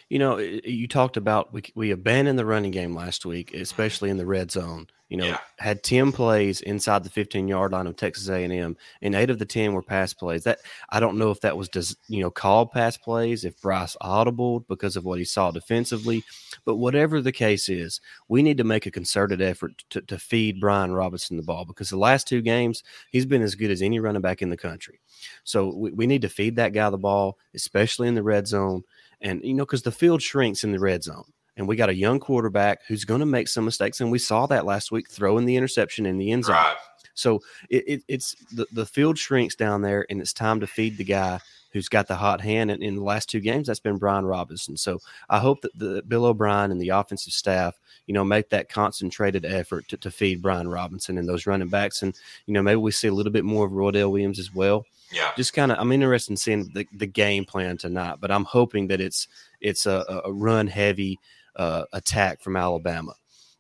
you 0.09 0.19
know, 0.19 0.37
eh, 0.37 0.61
eh, 0.65 0.69
you 0.69 0.87
talked 0.89 1.17
about 1.17 1.53
we 1.53 1.63
we 1.75 1.91
abandoned 1.91 2.39
the 2.39 2.47
running 2.47 2.71
game 2.71 2.95
last 2.95 3.27
week, 3.27 3.53
mm-hmm. 3.53 3.63
especially 3.63 4.11
in 4.11 4.17
the 4.17 4.27
red 4.27 4.51
zone. 4.51 4.87
You 5.09 5.19
know, 5.19 5.27
yeah. 5.27 5.39
had 5.59 5.85
ten 5.85 6.11
plays 6.11 6.61
inside 6.61 7.05
the 7.05 7.11
fifteen 7.11 7.47
yard 7.47 7.73
line 7.73 7.87
of 7.87 7.97
Texas 7.97 8.29
A 8.29 8.43
and 8.43 8.53
M, 8.53 8.77
and 9.03 9.15
eight 9.15 9.31
of 9.31 9.39
the 9.39 9.45
ten 9.45 9.73
were 9.73 9.83
pass 9.83 10.13
plays. 10.13 10.45
That 10.45 10.59
I 10.91 10.99
don't 10.99 11.19
know 11.19 11.31
if 11.31 11.41
that 11.43 11.57
was 11.57 11.69
just 11.69 11.97
you 12.09 12.21
know 12.21 12.31
called 12.31 12.73
pass 12.73 12.97
plays, 12.97 13.45
if 13.45 13.61
Bryce 13.61 13.97
audibled 14.03 14.67
because 14.67 14.97
of 14.97 15.05
what 15.05 15.19
he 15.19 15.25
saw 15.25 15.53
defensively, 15.53 16.25
but 16.65 16.77
whatever 16.77 17.21
the 17.21 17.33
case 17.33 17.69
is, 17.69 18.01
we 18.29 18.43
need 18.43 18.59
to 18.59 18.65
make 18.65 18.87
a 18.87 18.91
concerted 18.91 19.41
effort 19.41 19.85
to, 19.91 20.01
to 20.03 20.19
feed 20.19 20.61
Brian 20.61 20.93
Robinson 20.93 21.37
the 21.37 21.43
ball 21.45 21.65
because 21.65 21.91
the 21.91 21.97
last 21.97 22.27
two 22.27 22.43
games 22.43 22.83
he's 23.11 23.27
been 23.27 23.43
as 23.43 23.55
good 23.55 23.71
as 23.71 23.83
any 23.83 24.01
running 24.01 24.23
back 24.23 24.43
in 24.43 24.51
the 24.51 24.57
country. 24.57 25.01
So 25.45 25.73
we, 25.75 25.93
we 25.93 26.07
need 26.09 26.23
to 26.23 26.29
feed 26.29 26.57
that 26.57 26.73
guy 26.73 26.91
the 26.91 26.99
ball, 26.99 27.39
especially 27.55 28.09
in 28.09 28.15
the 28.15 28.25
red 28.25 28.49
zone, 28.49 28.83
and 29.21 29.43
you 29.43 29.55
know 29.55 29.65
because 29.65 29.83
the 29.83 29.93
field 29.93 30.23
shrinks 30.23 30.65
in 30.65 30.73
the 30.73 30.79
red 30.79 31.03
zone 31.03 31.25
and 31.57 31.67
we 31.67 31.77
got 31.77 31.89
a 31.89 31.95
young 31.95 32.21
quarterback 32.21 32.85
who's 32.87 33.05
going 33.05 33.21
to 33.21 33.27
make 33.27 33.49
some 33.49 33.65
mistakes. 33.65 34.01
And 34.01 34.11
we 34.11 34.19
saw 34.19 34.47
that 34.47 34.67
last 34.67 34.93
week 34.93 35.09
throwing 35.09 35.47
the 35.47 35.57
interception 35.57 36.07
in 36.07 36.19
the 36.19 36.31
end 36.33 36.45
zone. 36.45 36.57
Right. 36.57 36.77
So 37.15 37.41
it, 37.71 37.85
it, 37.87 38.03
it's 38.09 38.35
the, 38.53 38.67
the 38.73 38.85
field 38.85 39.19
shrinks 39.19 39.55
down 39.55 39.81
there, 39.81 40.05
and 40.11 40.21
it's 40.21 40.35
time 40.35 40.61
to 40.61 40.67
feed 40.67 40.99
the 40.99 41.05
guy 41.05 41.41
who's 41.73 41.89
got 41.89 42.09
the 42.09 42.17
hot 42.17 42.43
hand. 42.43 42.71
And 42.71 42.83
in 42.83 42.95
the 42.97 43.03
last 43.03 43.31
two 43.31 43.41
games, 43.41 43.67
that's 43.67 43.81
been 43.81 43.97
Brian 43.97 44.27
Robinson. 44.27 44.77
So 44.77 45.01
I 45.31 45.39
hope 45.39 45.63
that 45.63 45.79
the 45.79 46.03
Bill 46.07 46.27
O'Brien 46.27 46.71
and 46.71 46.81
the 46.81 46.91
offensive 46.91 47.33
staff, 47.33 47.79
you 48.07 48.13
know, 48.13 48.25
make 48.25 48.51
that 48.51 48.69
concentrated 48.69 49.47
effort 49.47 49.89
to, 49.89 49.97
to 49.97 50.11
feed 50.11 50.43
Brian 50.43 50.69
Robinson 50.69 51.17
and 51.17 51.29
those 51.29 51.47
running 51.47 51.69
backs. 51.69 52.03
And, 52.03 52.15
you 52.45 52.53
know, 52.53 52.63
maybe 52.63 52.77
we 52.77 52.91
see 52.91 53.09
a 53.09 53.15
little 53.15 53.33
bit 53.33 53.45
more 53.45 53.67
of 53.67 53.73
Roydell 53.73 54.11
Williams 54.11 54.39
as 54.39 54.55
well. 54.55 54.85
Yeah. 55.13 55.31
Just 55.37 55.53
kind 55.55 55.71
of, 55.71 55.79
I'm 55.79 55.93
interested 55.93 56.33
in 56.33 56.37
seeing 56.37 56.71
the, 56.75 56.87
the 56.93 57.07
game 57.07 57.45
plan 57.45 57.77
tonight, 57.77 58.17
but 58.21 58.31
I'm 58.31 58.45
hoping 58.45 58.89
that 58.89 59.01
it's 59.01 59.29
it's 59.61 59.87
a, 59.87 60.23
a 60.25 60.33
run 60.33 60.67
heavy 60.67 61.19
uh, 61.55 61.85
attack 61.93 62.41
from 62.41 62.57
Alabama. 62.57 63.15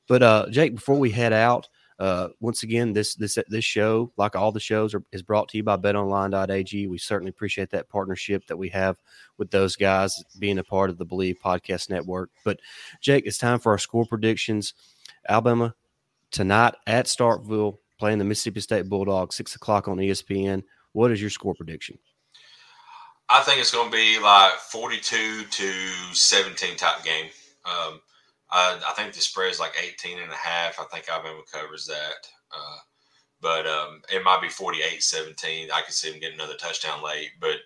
But 0.09 0.23
uh, 0.23 0.47
Jake, 0.50 0.75
before 0.75 0.99
we 0.99 1.11
head 1.11 1.33
out, 1.33 1.69
uh, 1.99 2.29
once 2.41 2.62
again, 2.62 2.93
this 2.93 3.15
this 3.15 3.38
this 3.49 3.65
show, 3.65 4.12
like 4.17 4.37
all 4.37 4.53
the 4.53 4.61
shows, 4.61 4.95
are, 4.95 5.03
is 5.12 5.23
brought 5.23 5.49
to 5.49 5.57
you 5.57 5.62
by 5.62 5.76
BetOnline.ag. 5.76 6.87
We 6.88 6.99
certainly 6.99 7.31
appreciate 7.31 7.71
that 7.71 7.88
partnership 7.88 8.47
that 8.47 8.57
we 8.57 8.69
have 8.71 8.99
with 9.38 9.50
those 9.50 9.76
guys 9.76 10.23
being 10.38 10.59
a 10.59 10.65
part 10.65 10.91
of 10.91 10.99
the 10.99 11.07
Believe 11.07 11.37
Podcast 11.43 11.88
Network. 11.88 12.31
But 12.45 12.61
Jake, 13.00 13.26
it's 13.26 13.38
time 13.38 13.61
for 13.61 13.73
our 13.73 13.79
score 13.79 14.05
predictions. 14.05 14.75
Alabama 15.29 15.75
tonight 16.31 16.75
at 16.87 17.07
Starkville 17.07 17.79
playing 17.99 18.19
the 18.19 18.25
Mississippi 18.25 18.61
State 18.61 18.88
Bulldogs, 18.88 19.35
six 19.37 19.55
o'clock 19.55 19.88
on 19.88 19.97
ESPN. 19.97 20.62
What 20.97 21.12
is 21.12 21.21
your 21.21 21.29
score 21.29 21.55
prediction? 21.55 21.99
I 23.29 23.43
think 23.43 23.61
it's 23.61 23.71
going 23.71 23.91
to 23.91 23.95
be 23.95 24.19
like 24.19 24.55
42 24.55 25.45
to 25.45 25.73
17 26.15 26.76
type 26.79 27.05
game. 27.05 27.26
Um, 27.67 28.00
I, 28.50 28.81
I, 28.83 28.95
think 28.97 29.12
the 29.12 29.21
spread 29.21 29.50
is 29.50 29.61
like 29.61 29.75
18 29.79 30.19
and 30.19 30.33
a 30.33 30.37
half. 30.37 30.81
I 30.81 30.85
think 30.85 31.05
Alabama 31.07 31.43
covers 31.53 31.85
that. 31.85 32.26
Uh, 32.50 32.79
but 33.43 33.67
um, 33.67 34.00
it 34.11 34.25
might 34.25 34.41
be 34.41 34.49
48 34.49 35.03
17. 35.03 35.69
I 35.71 35.83
could 35.83 35.93
see 35.93 36.11
them 36.11 36.19
getting 36.19 36.37
another 36.37 36.57
touchdown 36.57 37.05
late. 37.05 37.29
But 37.43 37.57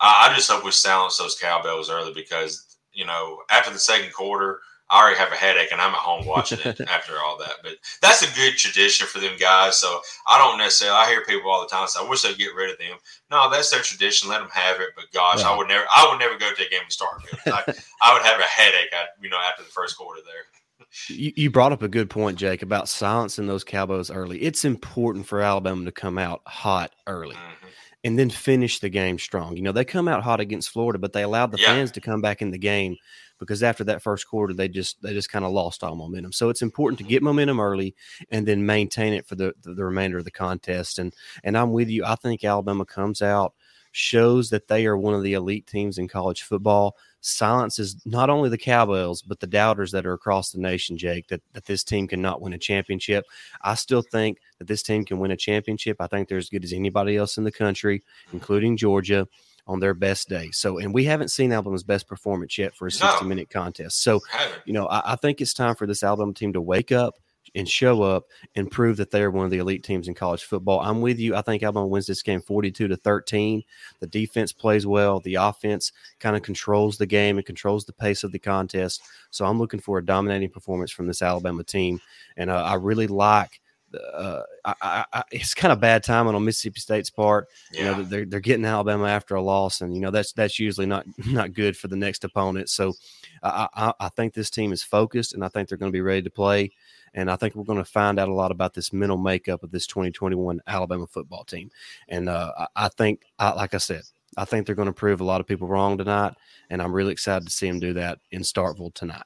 I, 0.00 0.30
I 0.30 0.34
just 0.34 0.50
hope 0.50 0.64
we 0.64 0.70
silence 0.70 1.18
those 1.18 1.38
cowbells 1.38 1.90
early 1.90 2.14
because, 2.14 2.78
you 2.94 3.04
know, 3.04 3.42
after 3.50 3.70
the 3.70 3.78
second 3.78 4.14
quarter, 4.14 4.60
I 4.90 5.00
already 5.00 5.18
have 5.18 5.32
a 5.32 5.36
headache 5.36 5.70
and 5.70 5.80
I'm 5.80 5.94
at 5.94 6.00
home 6.00 6.26
watching 6.26 6.58
it 6.64 6.80
after 6.88 7.12
all 7.24 7.38
that. 7.38 7.54
But 7.62 7.74
that's 8.02 8.22
a 8.22 8.36
good 8.36 8.56
tradition 8.56 9.06
for 9.06 9.20
them 9.20 9.36
guys. 9.38 9.78
So 9.78 10.00
I 10.28 10.38
don't 10.38 10.58
necessarily, 10.58 10.98
I 10.98 11.08
hear 11.08 11.24
people 11.24 11.50
all 11.50 11.60
the 11.62 11.68
time 11.68 11.86
say, 11.86 12.00
I 12.04 12.08
wish 12.08 12.22
they'd 12.22 12.36
get 12.36 12.54
rid 12.54 12.70
of 12.70 12.78
them. 12.78 12.98
No, 13.30 13.48
that's 13.48 13.70
their 13.70 13.80
tradition. 13.80 14.28
Let 14.28 14.40
them 14.40 14.50
have 14.52 14.80
it. 14.80 14.90
But 14.96 15.06
gosh, 15.12 15.42
I 15.44 15.56
would 15.56 15.68
never, 15.68 15.84
I 15.94 16.08
would 16.10 16.18
never 16.18 16.38
go 16.38 16.52
to 16.52 16.66
a 16.66 16.68
game 16.68 16.80
with 16.84 16.96
Starkville. 16.96 17.52
I, 17.52 17.74
I 18.02 18.12
would 18.12 18.22
have 18.22 18.40
a 18.40 18.44
headache, 18.44 18.92
at, 18.92 19.10
you 19.22 19.30
know, 19.30 19.38
after 19.48 19.62
the 19.62 19.70
first 19.70 19.96
quarter 19.96 20.20
there. 20.24 21.16
You, 21.16 21.32
you 21.36 21.50
brought 21.50 21.70
up 21.70 21.82
a 21.82 21.88
good 21.88 22.10
point, 22.10 22.36
Jake, 22.36 22.62
about 22.62 22.88
silencing 22.88 23.46
those 23.46 23.62
cowbells 23.62 24.10
early. 24.10 24.42
It's 24.42 24.64
important 24.64 25.26
for 25.26 25.40
Alabama 25.40 25.84
to 25.84 25.92
come 25.92 26.18
out 26.18 26.42
hot 26.46 26.92
early. 27.06 27.36
Mm-hmm 27.36 27.66
and 28.02 28.18
then 28.18 28.30
finish 28.30 28.78
the 28.78 28.88
game 28.88 29.18
strong. 29.18 29.56
You 29.56 29.62
know, 29.62 29.72
they 29.72 29.84
come 29.84 30.08
out 30.08 30.22
hot 30.22 30.40
against 30.40 30.70
Florida, 30.70 30.98
but 30.98 31.12
they 31.12 31.22
allowed 31.22 31.52
the 31.52 31.58
yeah. 31.58 31.66
fans 31.66 31.90
to 31.92 32.00
come 32.00 32.20
back 32.20 32.40
in 32.40 32.50
the 32.50 32.58
game 32.58 32.96
because 33.38 33.62
after 33.62 33.84
that 33.84 34.02
first 34.02 34.28
quarter 34.28 34.52
they 34.52 34.68
just 34.68 35.00
they 35.02 35.12
just 35.12 35.30
kind 35.30 35.44
of 35.44 35.52
lost 35.52 35.82
all 35.82 35.96
momentum. 35.96 36.32
So 36.32 36.48
it's 36.48 36.62
important 36.62 36.98
to 36.98 37.04
mm-hmm. 37.04 37.10
get 37.10 37.22
momentum 37.22 37.60
early 37.60 37.94
and 38.30 38.46
then 38.46 38.64
maintain 38.64 39.12
it 39.12 39.26
for 39.26 39.34
the, 39.34 39.54
the, 39.62 39.74
the 39.74 39.84
remainder 39.84 40.18
of 40.18 40.24
the 40.24 40.30
contest. 40.30 40.98
And 40.98 41.14
and 41.44 41.56
I'm 41.56 41.72
with 41.72 41.88
you. 41.88 42.04
I 42.04 42.14
think 42.14 42.44
Alabama 42.44 42.84
comes 42.84 43.22
out 43.22 43.54
shows 43.92 44.50
that 44.50 44.68
they 44.68 44.86
are 44.86 44.96
one 44.96 45.14
of 45.14 45.22
the 45.22 45.34
elite 45.34 45.66
teams 45.66 45.98
in 45.98 46.08
college 46.08 46.42
football. 46.42 46.96
Silences 47.20 47.96
not 48.06 48.30
only 48.30 48.48
the 48.48 48.56
cowbells, 48.58 49.20
but 49.22 49.40
the 49.40 49.46
doubters 49.46 49.92
that 49.92 50.06
are 50.06 50.12
across 50.12 50.52
the 50.52 50.60
nation, 50.60 50.96
Jake, 50.96 51.28
that, 51.28 51.42
that 51.52 51.66
this 51.66 51.84
team 51.84 52.06
cannot 52.06 52.40
win 52.40 52.52
a 52.52 52.58
championship. 52.58 53.24
I 53.62 53.74
still 53.74 54.02
think 54.02 54.38
that 54.58 54.68
this 54.68 54.82
team 54.82 55.04
can 55.04 55.18
win 55.18 55.30
a 55.30 55.36
championship. 55.36 55.98
I 56.00 56.06
think 56.06 56.28
they're 56.28 56.38
as 56.38 56.48
good 56.48 56.64
as 56.64 56.72
anybody 56.72 57.16
else 57.16 57.36
in 57.36 57.44
the 57.44 57.52
country, 57.52 58.02
including 58.32 58.76
Georgia 58.76 59.28
on 59.66 59.80
their 59.80 59.94
best 59.94 60.28
day. 60.28 60.50
So, 60.52 60.78
and 60.78 60.94
we 60.94 61.04
haven't 61.04 61.28
seen 61.28 61.52
Alabama's 61.52 61.84
best 61.84 62.08
performance 62.08 62.56
yet 62.56 62.74
for 62.74 62.86
a 62.86 62.92
60 62.92 63.24
minute 63.26 63.50
contest. 63.50 64.02
So, 64.02 64.20
you 64.64 64.72
know, 64.72 64.86
I, 64.86 65.12
I, 65.12 65.16
think 65.16 65.40
it's 65.40 65.54
time 65.54 65.74
for 65.74 65.86
this 65.86 66.02
Alabama 66.02 66.32
team 66.32 66.52
to 66.54 66.60
wake 66.60 66.90
up 66.90 67.14
and 67.54 67.68
show 67.68 68.02
up 68.02 68.26
and 68.54 68.70
prove 68.70 68.96
that 68.96 69.10
they're 69.10 69.30
one 69.30 69.44
of 69.44 69.50
the 69.50 69.58
elite 69.58 69.82
teams 69.82 70.08
in 70.08 70.14
college 70.14 70.44
football. 70.44 70.80
I'm 70.80 71.00
with 71.00 71.18
you. 71.18 71.34
I 71.34 71.42
think 71.42 71.62
Alabama 71.62 71.86
wins 71.86 72.06
this 72.06 72.22
game 72.22 72.40
42 72.40 72.88
to 72.88 72.96
13. 72.96 73.62
The 74.00 74.06
defense 74.06 74.52
plays 74.52 74.86
well. 74.86 75.20
The 75.20 75.36
offense 75.36 75.92
kind 76.18 76.36
of 76.36 76.42
controls 76.42 76.98
the 76.98 77.06
game 77.06 77.38
and 77.38 77.46
controls 77.46 77.84
the 77.84 77.92
pace 77.92 78.24
of 78.24 78.32
the 78.32 78.38
contest. 78.38 79.02
So 79.30 79.44
I'm 79.44 79.58
looking 79.58 79.80
for 79.80 79.98
a 79.98 80.04
dominating 80.04 80.50
performance 80.50 80.90
from 80.90 81.06
this 81.06 81.22
Alabama 81.22 81.64
team. 81.64 82.00
And 82.36 82.50
uh, 82.50 82.62
I 82.62 82.74
really 82.74 83.06
like 83.06 83.60
uh, 83.94 84.42
I, 84.64 85.04
I, 85.12 85.22
it's 85.32 85.54
kind 85.54 85.72
of 85.72 85.80
bad 85.80 86.02
timing 86.02 86.34
on 86.34 86.44
Mississippi 86.44 86.80
State's 86.80 87.10
part. 87.10 87.48
Yeah. 87.72 87.80
You 87.80 87.84
know, 87.86 88.02
they're 88.02 88.24
they're 88.24 88.40
getting 88.40 88.64
Alabama 88.64 89.06
after 89.06 89.34
a 89.34 89.42
loss, 89.42 89.80
and 89.80 89.94
you 89.94 90.00
know 90.00 90.10
that's 90.10 90.32
that's 90.32 90.58
usually 90.58 90.86
not 90.86 91.06
not 91.26 91.52
good 91.52 91.76
for 91.76 91.88
the 91.88 91.96
next 91.96 92.24
opponent. 92.24 92.68
So, 92.68 92.94
I, 93.42 93.68
I, 93.74 93.92
I 94.00 94.08
think 94.10 94.34
this 94.34 94.50
team 94.50 94.72
is 94.72 94.82
focused, 94.82 95.34
and 95.34 95.44
I 95.44 95.48
think 95.48 95.68
they're 95.68 95.78
going 95.78 95.92
to 95.92 95.96
be 95.96 96.02
ready 96.02 96.22
to 96.22 96.30
play. 96.30 96.70
And 97.14 97.30
I 97.30 97.36
think 97.36 97.54
we're 97.54 97.64
going 97.64 97.78
to 97.78 97.84
find 97.84 98.18
out 98.18 98.28
a 98.28 98.34
lot 98.34 98.52
about 98.52 98.74
this 98.74 98.92
mental 98.92 99.18
makeup 99.18 99.62
of 99.62 99.70
this 99.70 99.86
2021 99.86 100.60
Alabama 100.66 101.06
football 101.06 101.44
team. 101.44 101.70
And 102.08 102.28
uh, 102.28 102.52
I, 102.56 102.66
I 102.76 102.88
think, 102.88 103.22
I, 103.38 103.52
like 103.52 103.74
I 103.74 103.78
said, 103.78 104.02
I 104.36 104.44
think 104.44 104.66
they're 104.66 104.74
going 104.74 104.86
to 104.86 104.92
prove 104.92 105.20
a 105.20 105.24
lot 105.24 105.40
of 105.40 105.46
people 105.46 105.68
wrong 105.68 105.98
tonight, 105.98 106.34
and 106.68 106.80
I'm 106.80 106.92
really 106.92 107.12
excited 107.12 107.46
to 107.46 107.52
see 107.52 107.68
them 107.68 107.80
do 107.80 107.92
that 107.94 108.18
in 108.30 108.42
Starkville 108.42 108.94
tonight. 108.94 109.24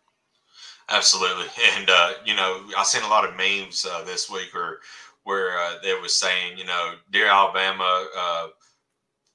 Absolutely, 0.89 1.47
and 1.77 1.89
uh, 1.89 2.13
you 2.25 2.35
know, 2.35 2.65
I've 2.77 2.87
seen 2.87 3.03
a 3.03 3.09
lot 3.09 3.29
of 3.29 3.37
memes 3.37 3.87
uh, 3.91 4.03
this 4.05 4.31
week 4.31 4.55
or 4.55 4.81
where 5.25 5.59
uh, 5.59 5.75
they 5.83 5.95
was 5.95 6.15
saying, 6.15 6.59
you 6.59 6.65
know, 6.65 6.95
dear 7.11 7.27
Alabama, 7.27 8.07
uh, 8.19 8.49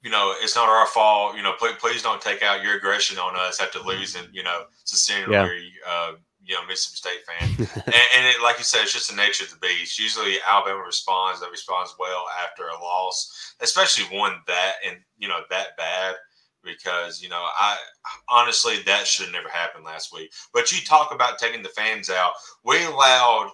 you 0.03 0.09
know, 0.09 0.33
it's 0.39 0.55
not 0.55 0.69
our 0.69 0.85
fault. 0.87 1.35
You 1.35 1.43
know, 1.43 1.53
please, 1.53 1.75
please 1.79 2.03
don't 2.03 2.21
take 2.21 2.43
out 2.43 2.63
your 2.63 2.77
aggression 2.77 3.17
on 3.17 3.35
us 3.35 3.59
after 3.59 3.79
losing. 3.79 4.25
You 4.31 4.43
know, 4.43 4.63
sincerely, 4.83 5.33
yeah. 5.33 5.91
Uh, 5.91 6.11
you 6.49 6.55
know, 6.55 6.65
Mississippi 6.67 6.97
State 6.97 7.25
fan, 7.27 7.67
and, 7.85 8.05
and 8.17 8.25
it, 8.25 8.41
like 8.41 8.57
you 8.57 8.63
said, 8.63 8.81
it's 8.81 8.93
just 8.93 9.11
the 9.11 9.15
nature 9.15 9.43
of 9.43 9.51
the 9.51 9.57
beast. 9.57 9.99
Usually, 9.99 10.37
Alabama 10.49 10.81
responds. 10.83 11.39
That 11.39 11.51
responds 11.51 11.93
well 11.99 12.25
after 12.43 12.63
a 12.63 12.81
loss, 12.81 13.53
especially 13.61 14.17
one 14.17 14.33
that 14.47 14.73
and 14.85 14.97
you 15.19 15.27
know 15.27 15.41
that 15.51 15.77
bad 15.77 16.15
because 16.63 17.21
you 17.21 17.29
know 17.29 17.45
I 17.59 17.77
honestly 18.29 18.77
that 18.87 19.05
should 19.05 19.25
have 19.25 19.33
never 19.33 19.47
happened 19.47 19.85
last 19.85 20.11
week. 20.11 20.31
But 20.51 20.71
you 20.71 20.83
talk 20.83 21.13
about 21.13 21.37
taking 21.37 21.61
the 21.61 21.69
fans 21.69 22.09
out. 22.09 22.33
We 22.65 22.83
allowed 22.83 23.51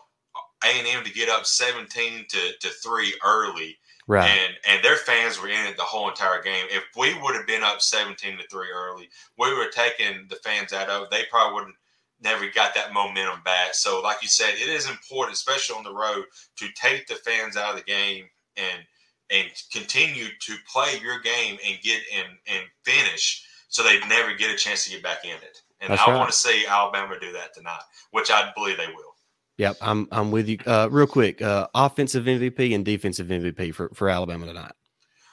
A 0.63 0.67
and 0.67 0.87
M 0.87 1.03
to 1.03 1.11
get 1.11 1.27
up 1.27 1.45
seventeen 1.45 2.25
to, 2.29 2.51
to 2.61 2.69
three 2.81 3.13
early, 3.25 3.77
right? 4.07 4.29
And 4.29 4.53
and 4.69 4.81
their 4.85 4.95
fans 4.95 5.41
were 5.41 5.49
in 5.49 5.67
it 5.67 5.75
the 5.75 5.83
whole 5.83 6.07
entire 6.07 6.41
game. 6.41 6.67
If 6.69 6.85
we 6.97 7.13
would 7.21 7.35
have 7.35 7.45
been 7.45 7.61
up 7.61 7.81
seventeen 7.81 8.37
to 8.37 8.47
three 8.47 8.69
early, 8.73 9.09
we 9.37 9.53
were 9.53 9.67
taking 9.67 10.27
the 10.29 10.37
fans 10.37 10.71
out 10.71 10.89
of. 10.89 11.09
They 11.09 11.23
probably 11.29 11.55
would 11.55 11.65
not 11.65 11.75
never 12.21 12.47
got 12.53 12.73
that 12.75 12.93
momentum 12.93 13.41
back. 13.43 13.73
So, 13.73 14.01
like 14.01 14.21
you 14.21 14.27
said, 14.27 14.53
it 14.55 14.69
is 14.69 14.89
important, 14.89 15.35
especially 15.35 15.75
on 15.75 15.83
the 15.83 15.93
road, 15.93 16.25
to 16.57 16.67
take 16.75 17.07
the 17.07 17.15
fans 17.15 17.57
out 17.57 17.71
of 17.71 17.77
the 17.77 17.83
game 17.83 18.25
and 18.57 18.83
and 19.31 19.49
continue 19.71 20.27
to 20.39 20.55
play 20.71 20.99
your 21.01 21.19
game 21.21 21.57
and 21.65 21.81
get 21.81 22.01
and 22.15 22.27
and 22.47 22.63
finish 22.83 23.43
so 23.69 23.83
they 23.83 23.99
never 24.07 24.33
get 24.33 24.53
a 24.53 24.55
chance 24.55 24.85
to 24.85 24.91
get 24.91 25.03
back 25.03 25.25
in 25.25 25.31
it. 25.31 25.61
And 25.81 25.91
That's 25.91 26.01
I 26.01 26.11
right. 26.11 26.17
want 26.17 26.31
to 26.31 26.37
see 26.37 26.65
Alabama 26.65 27.19
do 27.19 27.33
that 27.33 27.53
tonight, 27.53 27.81
which 28.11 28.31
I 28.31 28.51
believe 28.55 28.77
they 28.77 28.87
will. 28.87 29.15
Yep, 29.57 29.77
I'm 29.81 30.07
I'm 30.11 30.31
with 30.31 30.47
you. 30.47 30.57
Uh, 30.65 30.87
real 30.91 31.07
quick, 31.07 31.41
uh, 31.41 31.67
offensive 31.73 32.25
MVP 32.25 32.75
and 32.75 32.83
defensive 32.83 33.27
MVP 33.27 33.73
for, 33.73 33.89
for 33.93 34.09
Alabama 34.09 34.45
tonight. 34.45 34.73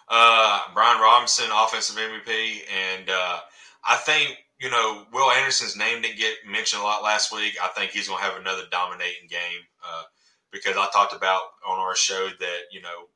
Uh, 0.09 0.61
Brian 0.75 1.01
Robinson, 1.01 1.47
offensive 1.53 1.97
MVP, 1.97 2.61
and 2.71 3.09
uh, 3.09 3.39
I 3.85 3.97
think 3.97 4.37
you 4.63 4.71
know 4.71 5.05
Will 5.13 5.31
Anderson's 5.31 5.77
name 5.77 6.03
didn't 6.03 6.19
get 6.19 6.37
mentioned 6.49 6.83
a 6.83 6.85
lot 6.85 7.03
last 7.03 7.33
week. 7.33 7.57
I 7.63 7.69
think 7.69 7.91
he's 7.91 8.09
going 8.09 8.21
to 8.21 8.25
have 8.25 8.41
another 8.41 8.63
dominating 8.71 9.29
game 9.29 9.61
uh, 9.85 10.05
because 10.51 10.77
I 10.77 10.89
talked 10.93 11.15
about 11.15 11.43
on 11.69 11.79
our 11.79 11.97
show 11.97 12.29
that 12.41 12.61
you 12.71 12.81
know 12.81 13.09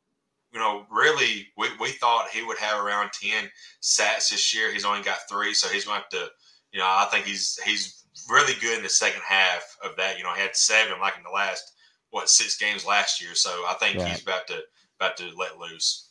you 0.56 0.62
know, 0.62 0.86
really, 0.90 1.48
we, 1.58 1.68
we 1.78 1.90
thought 1.90 2.30
he 2.30 2.42
would 2.42 2.56
have 2.56 2.82
around 2.82 3.10
10 3.12 3.50
sacks 3.80 4.30
this 4.30 4.54
year. 4.54 4.72
He's 4.72 4.86
only 4.86 5.02
got 5.02 5.28
three, 5.28 5.52
so 5.52 5.68
he's 5.68 5.84
going 5.84 5.98
to 5.98 6.02
have 6.02 6.08
to, 6.08 6.32
you 6.72 6.78
know, 6.78 6.86
I 6.86 7.06
think 7.10 7.26
he's 7.26 7.58
he's 7.62 8.04
really 8.30 8.54
good 8.60 8.78
in 8.78 8.82
the 8.82 8.88
second 8.88 9.20
half 9.26 9.76
of 9.84 9.96
that. 9.96 10.16
You 10.16 10.24
know, 10.24 10.32
he 10.32 10.40
had 10.40 10.56
seven 10.56 10.98
like 10.98 11.16
in 11.18 11.22
the 11.24 11.30
last, 11.30 11.72
what, 12.08 12.30
six 12.30 12.56
games 12.56 12.86
last 12.86 13.20
year. 13.20 13.34
So 13.34 13.50
I 13.50 13.74
think 13.78 13.98
right. 13.98 14.08
he's 14.08 14.22
about 14.22 14.46
to 14.46 14.60
about 14.98 15.18
to 15.18 15.30
let 15.36 15.58
loose. 15.58 16.05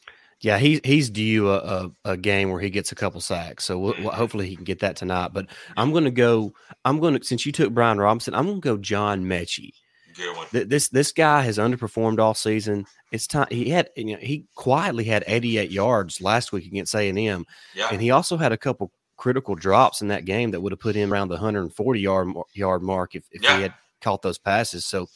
Yeah, 0.46 0.60
he, 0.60 0.80
he's 0.84 1.10
due 1.10 1.50
a, 1.50 1.58
a, 1.58 1.92
a, 2.12 2.18
game 2.18 2.52
where 2.52 2.62
he 2.62 2.70
gets 2.70 2.92
a 2.92 2.96
couple 2.96 3.20
sacks. 3.20 3.64
So 3.64 3.80
we'll, 3.80 3.94
mm-hmm. 3.94 4.10
hopefully 4.10 4.48
he 4.48 4.56
can 4.56 4.64
get 4.64 4.78
that 4.82 4.96
tonight. 4.96 5.34
But 5.34 5.48
I'm 5.75 5.92
going 5.92 6.04
to 6.04 6.12
go, 6.12 6.54
I'm 6.86 7.00
going 7.00 7.18
to, 7.18 7.25
since 7.25 7.48
you 7.48 7.52
took 7.52 7.74
Brian 7.74 7.98
Robinson, 7.98 8.36
I'm 8.36 8.46
going 8.46 8.62
to 8.62 8.64
go 8.64 8.78
John 8.78 9.24
Metchie. 9.24 9.74
Good 10.16 10.38
one. 10.38 10.46
This 10.52 10.90
this 10.90 11.12
guy 11.12 11.42
has 11.42 11.58
underperformed 11.58 12.20
all 12.20 12.36
season. 12.36 12.86
It's 13.12 13.25
time 13.25 13.48
he 13.50 13.72
had 13.72 13.90
you 13.98 14.14
know 14.14 14.20
he 14.22 14.46
quietly 14.54 15.04
had 15.04 15.24
88 15.28 15.72
yards 15.72 16.22
last 16.22 16.54
week 16.54 16.68
against 16.68 16.96
A 16.96 17.10
and 17.10 17.20
M, 17.20 17.46
yeah. 17.74 17.90
and 17.92 18.00
he 18.00 18.12
also 18.12 18.38
had 18.38 18.54
a 18.54 18.58
couple 18.58 18.94
critical 19.18 19.56
drops 19.56 20.02
in 20.02 20.08
that 20.10 20.24
game 20.24 20.52
that 20.52 20.62
would 20.62 20.72
have 20.72 20.80
put 20.80 20.96
him 20.96 21.12
around 21.12 21.28
the 21.28 21.36
140 21.36 22.00
yard 22.00 22.30
yard 22.54 22.82
mark 22.82 23.16
if, 23.16 23.25
if 23.32 23.44
yeah. 23.44 23.58
he 23.58 23.64
had 23.64 23.74
caught 24.02 24.22
those 24.22 24.38
passes. 24.38 24.86
So 24.86 25.08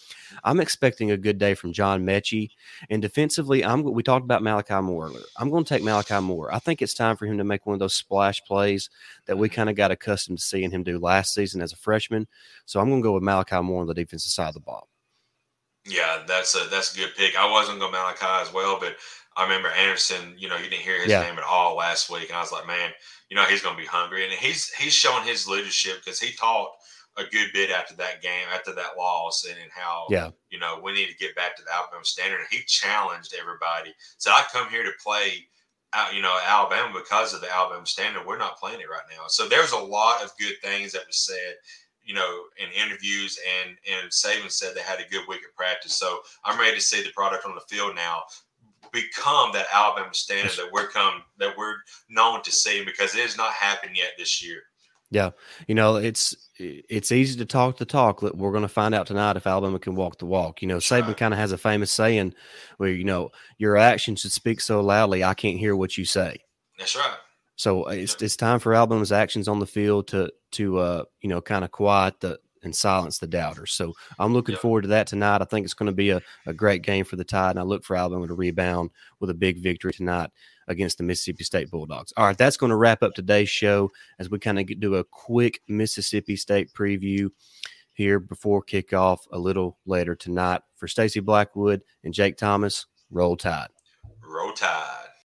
I'm 0.43 0.59
expecting 0.59 1.11
a 1.11 1.17
good 1.17 1.37
day 1.37 1.53
from 1.53 1.73
John 1.73 2.05
Metchie. 2.05 2.49
And 2.89 3.01
defensively, 3.01 3.63
I'm 3.63 3.83
we 3.83 4.03
talked 4.03 4.23
about 4.23 4.43
Malachi 4.43 4.81
Moore. 4.81 5.11
I'm 5.37 5.49
going 5.49 5.63
to 5.63 5.69
take 5.69 5.83
Malachi 5.83 6.19
Moore. 6.19 6.53
I 6.53 6.59
think 6.59 6.81
it's 6.81 6.93
time 6.93 7.17
for 7.17 7.25
him 7.25 7.37
to 7.37 7.43
make 7.43 7.65
one 7.65 7.73
of 7.73 7.79
those 7.79 7.93
splash 7.93 8.41
plays 8.43 8.89
that 9.25 9.37
we 9.37 9.47
mm-hmm. 9.47 9.55
kind 9.55 9.69
of 9.69 9.75
got 9.75 9.91
accustomed 9.91 10.39
to 10.39 10.43
seeing 10.43 10.71
him 10.71 10.83
do 10.83 10.99
last 10.99 11.33
season 11.33 11.61
as 11.61 11.73
a 11.73 11.77
freshman. 11.77 12.27
So 12.65 12.79
I'm 12.79 12.89
going 12.89 13.01
to 13.01 13.07
go 13.07 13.13
with 13.13 13.23
Malachi 13.23 13.61
Moore 13.61 13.81
on 13.81 13.87
the 13.87 13.93
defensive 13.93 14.31
side 14.31 14.49
of 14.49 14.53
the 14.55 14.59
ball. 14.59 14.87
Yeah, 15.85 16.23
that's 16.27 16.55
a 16.55 16.67
that's 16.69 16.93
a 16.93 16.97
good 16.97 17.15
pick. 17.17 17.35
I 17.37 17.49
wasn't 17.49 17.79
going 17.79 17.91
Malachi 17.91 18.25
as 18.47 18.53
well, 18.53 18.79
but 18.79 18.97
I 19.37 19.43
remember 19.43 19.69
Anderson. 19.69 20.35
You 20.37 20.49
know, 20.49 20.57
you 20.57 20.69
didn't 20.69 20.81
hear 20.81 20.99
his 20.99 21.09
yeah. 21.09 21.21
name 21.21 21.37
at 21.37 21.43
all 21.43 21.77
last 21.77 22.09
week, 22.09 22.27
and 22.29 22.37
I 22.37 22.41
was 22.41 22.51
like, 22.51 22.67
man, 22.67 22.91
you 23.29 23.35
know, 23.35 23.43
he's 23.45 23.61
going 23.61 23.75
to 23.75 23.81
be 23.81 23.87
hungry, 23.87 24.23
and 24.23 24.33
he's 24.33 24.69
he's 24.73 24.93
showing 24.93 25.25
his 25.25 25.47
leadership 25.47 25.97
because 26.03 26.19
he 26.19 26.35
taught 26.35 26.71
a 27.19 27.29
good 27.29 27.49
bit 27.53 27.69
after 27.69 27.95
that 27.95 28.21
game, 28.21 28.47
after 28.53 28.73
that 28.73 28.97
loss, 28.97 29.45
and 29.45 29.57
how 29.71 30.07
yeah, 30.09 30.29
you 30.49 30.59
know, 30.59 30.79
we 30.83 30.93
need 30.93 31.07
to 31.07 31.17
get 31.17 31.35
back 31.35 31.55
to 31.57 31.63
the 31.63 31.73
Alabama 31.73 32.03
standard. 32.03 32.39
He 32.49 32.59
challenged 32.65 33.35
everybody. 33.39 33.93
So 34.17 34.31
I 34.31 34.43
come 34.51 34.69
here 34.69 34.83
to 34.83 34.91
play 35.03 35.47
out, 35.93 36.13
you 36.13 36.21
know, 36.21 36.37
Alabama 36.45 36.93
because 36.97 37.33
of 37.33 37.41
the 37.41 37.53
Alabama 37.53 37.85
standard. 37.85 38.25
We're 38.25 38.37
not 38.37 38.59
playing 38.59 38.79
it 38.79 38.89
right 38.89 39.01
now. 39.09 39.25
So 39.27 39.47
there's 39.47 39.71
a 39.71 39.77
lot 39.77 40.23
of 40.23 40.31
good 40.39 40.55
things 40.63 40.93
that 40.93 41.07
was 41.07 41.25
said, 41.25 41.55
you 42.03 42.13
know, 42.13 42.43
in 42.57 42.69
interviews 42.71 43.39
and 43.61 43.75
and 43.91 44.09
Saban 44.09 44.51
said 44.51 44.75
they 44.75 44.81
had 44.81 44.99
a 44.99 45.09
good 45.09 45.27
week 45.27 45.41
of 45.47 45.55
practice. 45.55 45.93
So 45.93 46.19
I'm 46.45 46.59
ready 46.59 46.75
to 46.75 46.81
see 46.81 47.03
the 47.03 47.11
product 47.11 47.45
on 47.45 47.55
the 47.55 47.61
field 47.61 47.95
now 47.95 48.23
become 48.91 49.51
that 49.53 49.67
Alabama 49.73 50.13
standard 50.13 50.53
that 50.53 50.71
we're 50.71 50.87
come 50.87 51.21
that 51.37 51.55
we're 51.57 51.75
known 52.09 52.41
to 52.43 52.51
see 52.51 52.83
because 52.83 53.15
it 53.15 53.21
has 53.21 53.37
not 53.37 53.53
happened 53.53 53.95
yet 53.95 54.13
this 54.17 54.43
year. 54.43 54.63
Yeah, 55.11 55.31
you 55.67 55.75
know 55.75 55.95
it's 55.95 56.35
it's 56.59 57.11
easy 57.11 57.37
to 57.39 57.45
talk 57.45 57.77
the 57.77 57.85
talk. 57.85 58.21
We're 58.21 58.51
going 58.51 58.61
to 58.61 58.67
find 58.67 58.93
out 58.93 59.07
tonight 59.07 59.37
if 59.37 59.47
Alabama 59.47 59.79
can 59.79 59.95
walk 59.95 60.19
the 60.19 60.25
walk. 60.25 60.61
You 60.61 60.67
know, 60.67 60.77
Saban 60.77 61.07
right. 61.07 61.17
kind 61.17 61.33
of 61.33 61.39
has 61.39 61.51
a 61.51 61.57
famous 61.57 61.91
saying 61.91 62.35
where 62.77 62.89
you 62.89 63.03
know 63.03 63.31
your 63.57 63.77
actions 63.77 64.21
should 64.21 64.31
speak 64.31 64.61
so 64.61 64.81
loudly 64.81 65.23
I 65.23 65.33
can't 65.33 65.57
hear 65.57 65.75
what 65.75 65.97
you 65.97 66.05
say. 66.05 66.37
That's 66.77 66.95
right. 66.95 67.17
So 67.55 67.87
it's 67.87 68.21
it's 68.21 68.35
time 68.35 68.59
for 68.59 68.73
Alabama's 68.73 69.11
actions 69.11 69.47
on 69.47 69.59
the 69.59 69.65
field 69.65 70.07
to 70.09 70.31
to 70.51 70.77
uh 70.77 71.03
you 71.21 71.29
know 71.29 71.41
kind 71.41 71.65
of 71.65 71.71
quiet 71.71 72.19
the 72.19 72.39
and 72.63 72.75
silence 72.75 73.19
the 73.19 73.27
doubters. 73.27 73.71
So 73.71 73.93
I'm 74.19 74.33
looking 74.33 74.53
yep. 74.53 74.61
forward 74.61 74.81
to 74.83 74.87
that 74.89 75.07
tonight. 75.07 75.41
I 75.41 75.45
think 75.45 75.63
it's 75.63 75.73
going 75.73 75.87
to 75.87 75.95
be 75.95 76.09
a, 76.09 76.21
a 76.45 76.53
great 76.53 76.81
game 76.81 77.05
for 77.05 77.15
the 77.15 77.23
Tide, 77.23 77.51
and 77.51 77.59
I 77.59 77.63
look 77.63 77.83
for 77.83 77.95
Alabama 77.95 78.27
to 78.27 78.33
rebound 78.33 78.91
with 79.19 79.29
a 79.29 79.33
big 79.33 79.63
victory 79.63 79.93
tonight 79.93 80.29
against 80.69 80.97
the 80.97 81.03
Mississippi 81.03 81.43
State 81.43 81.69
Bulldogs. 81.69 82.13
All 82.15 82.25
right, 82.25 82.37
that's 82.37 82.55
going 82.55 82.69
to 82.69 82.77
wrap 82.77 83.03
up 83.03 83.13
today's 83.13 83.49
show 83.49 83.91
as 84.19 84.29
we 84.29 84.39
kind 84.39 84.59
of 84.59 84.79
do 84.79 84.95
a 84.95 85.03
quick 85.03 85.61
Mississippi 85.67 86.35
State 86.37 86.71
preview 86.73 87.29
here 87.91 88.19
before 88.19 88.63
kickoff 88.63 89.19
a 89.33 89.37
little 89.37 89.77
later 89.85 90.15
tonight. 90.15 90.61
For 90.77 90.87
Stacey 90.87 91.19
Blackwood 91.19 91.81
and 92.05 92.13
Jake 92.13 92.37
Thomas, 92.37 92.85
roll 93.09 93.35
tide. 93.35 93.67
Roll 94.23 94.53
tide. 94.53 95.08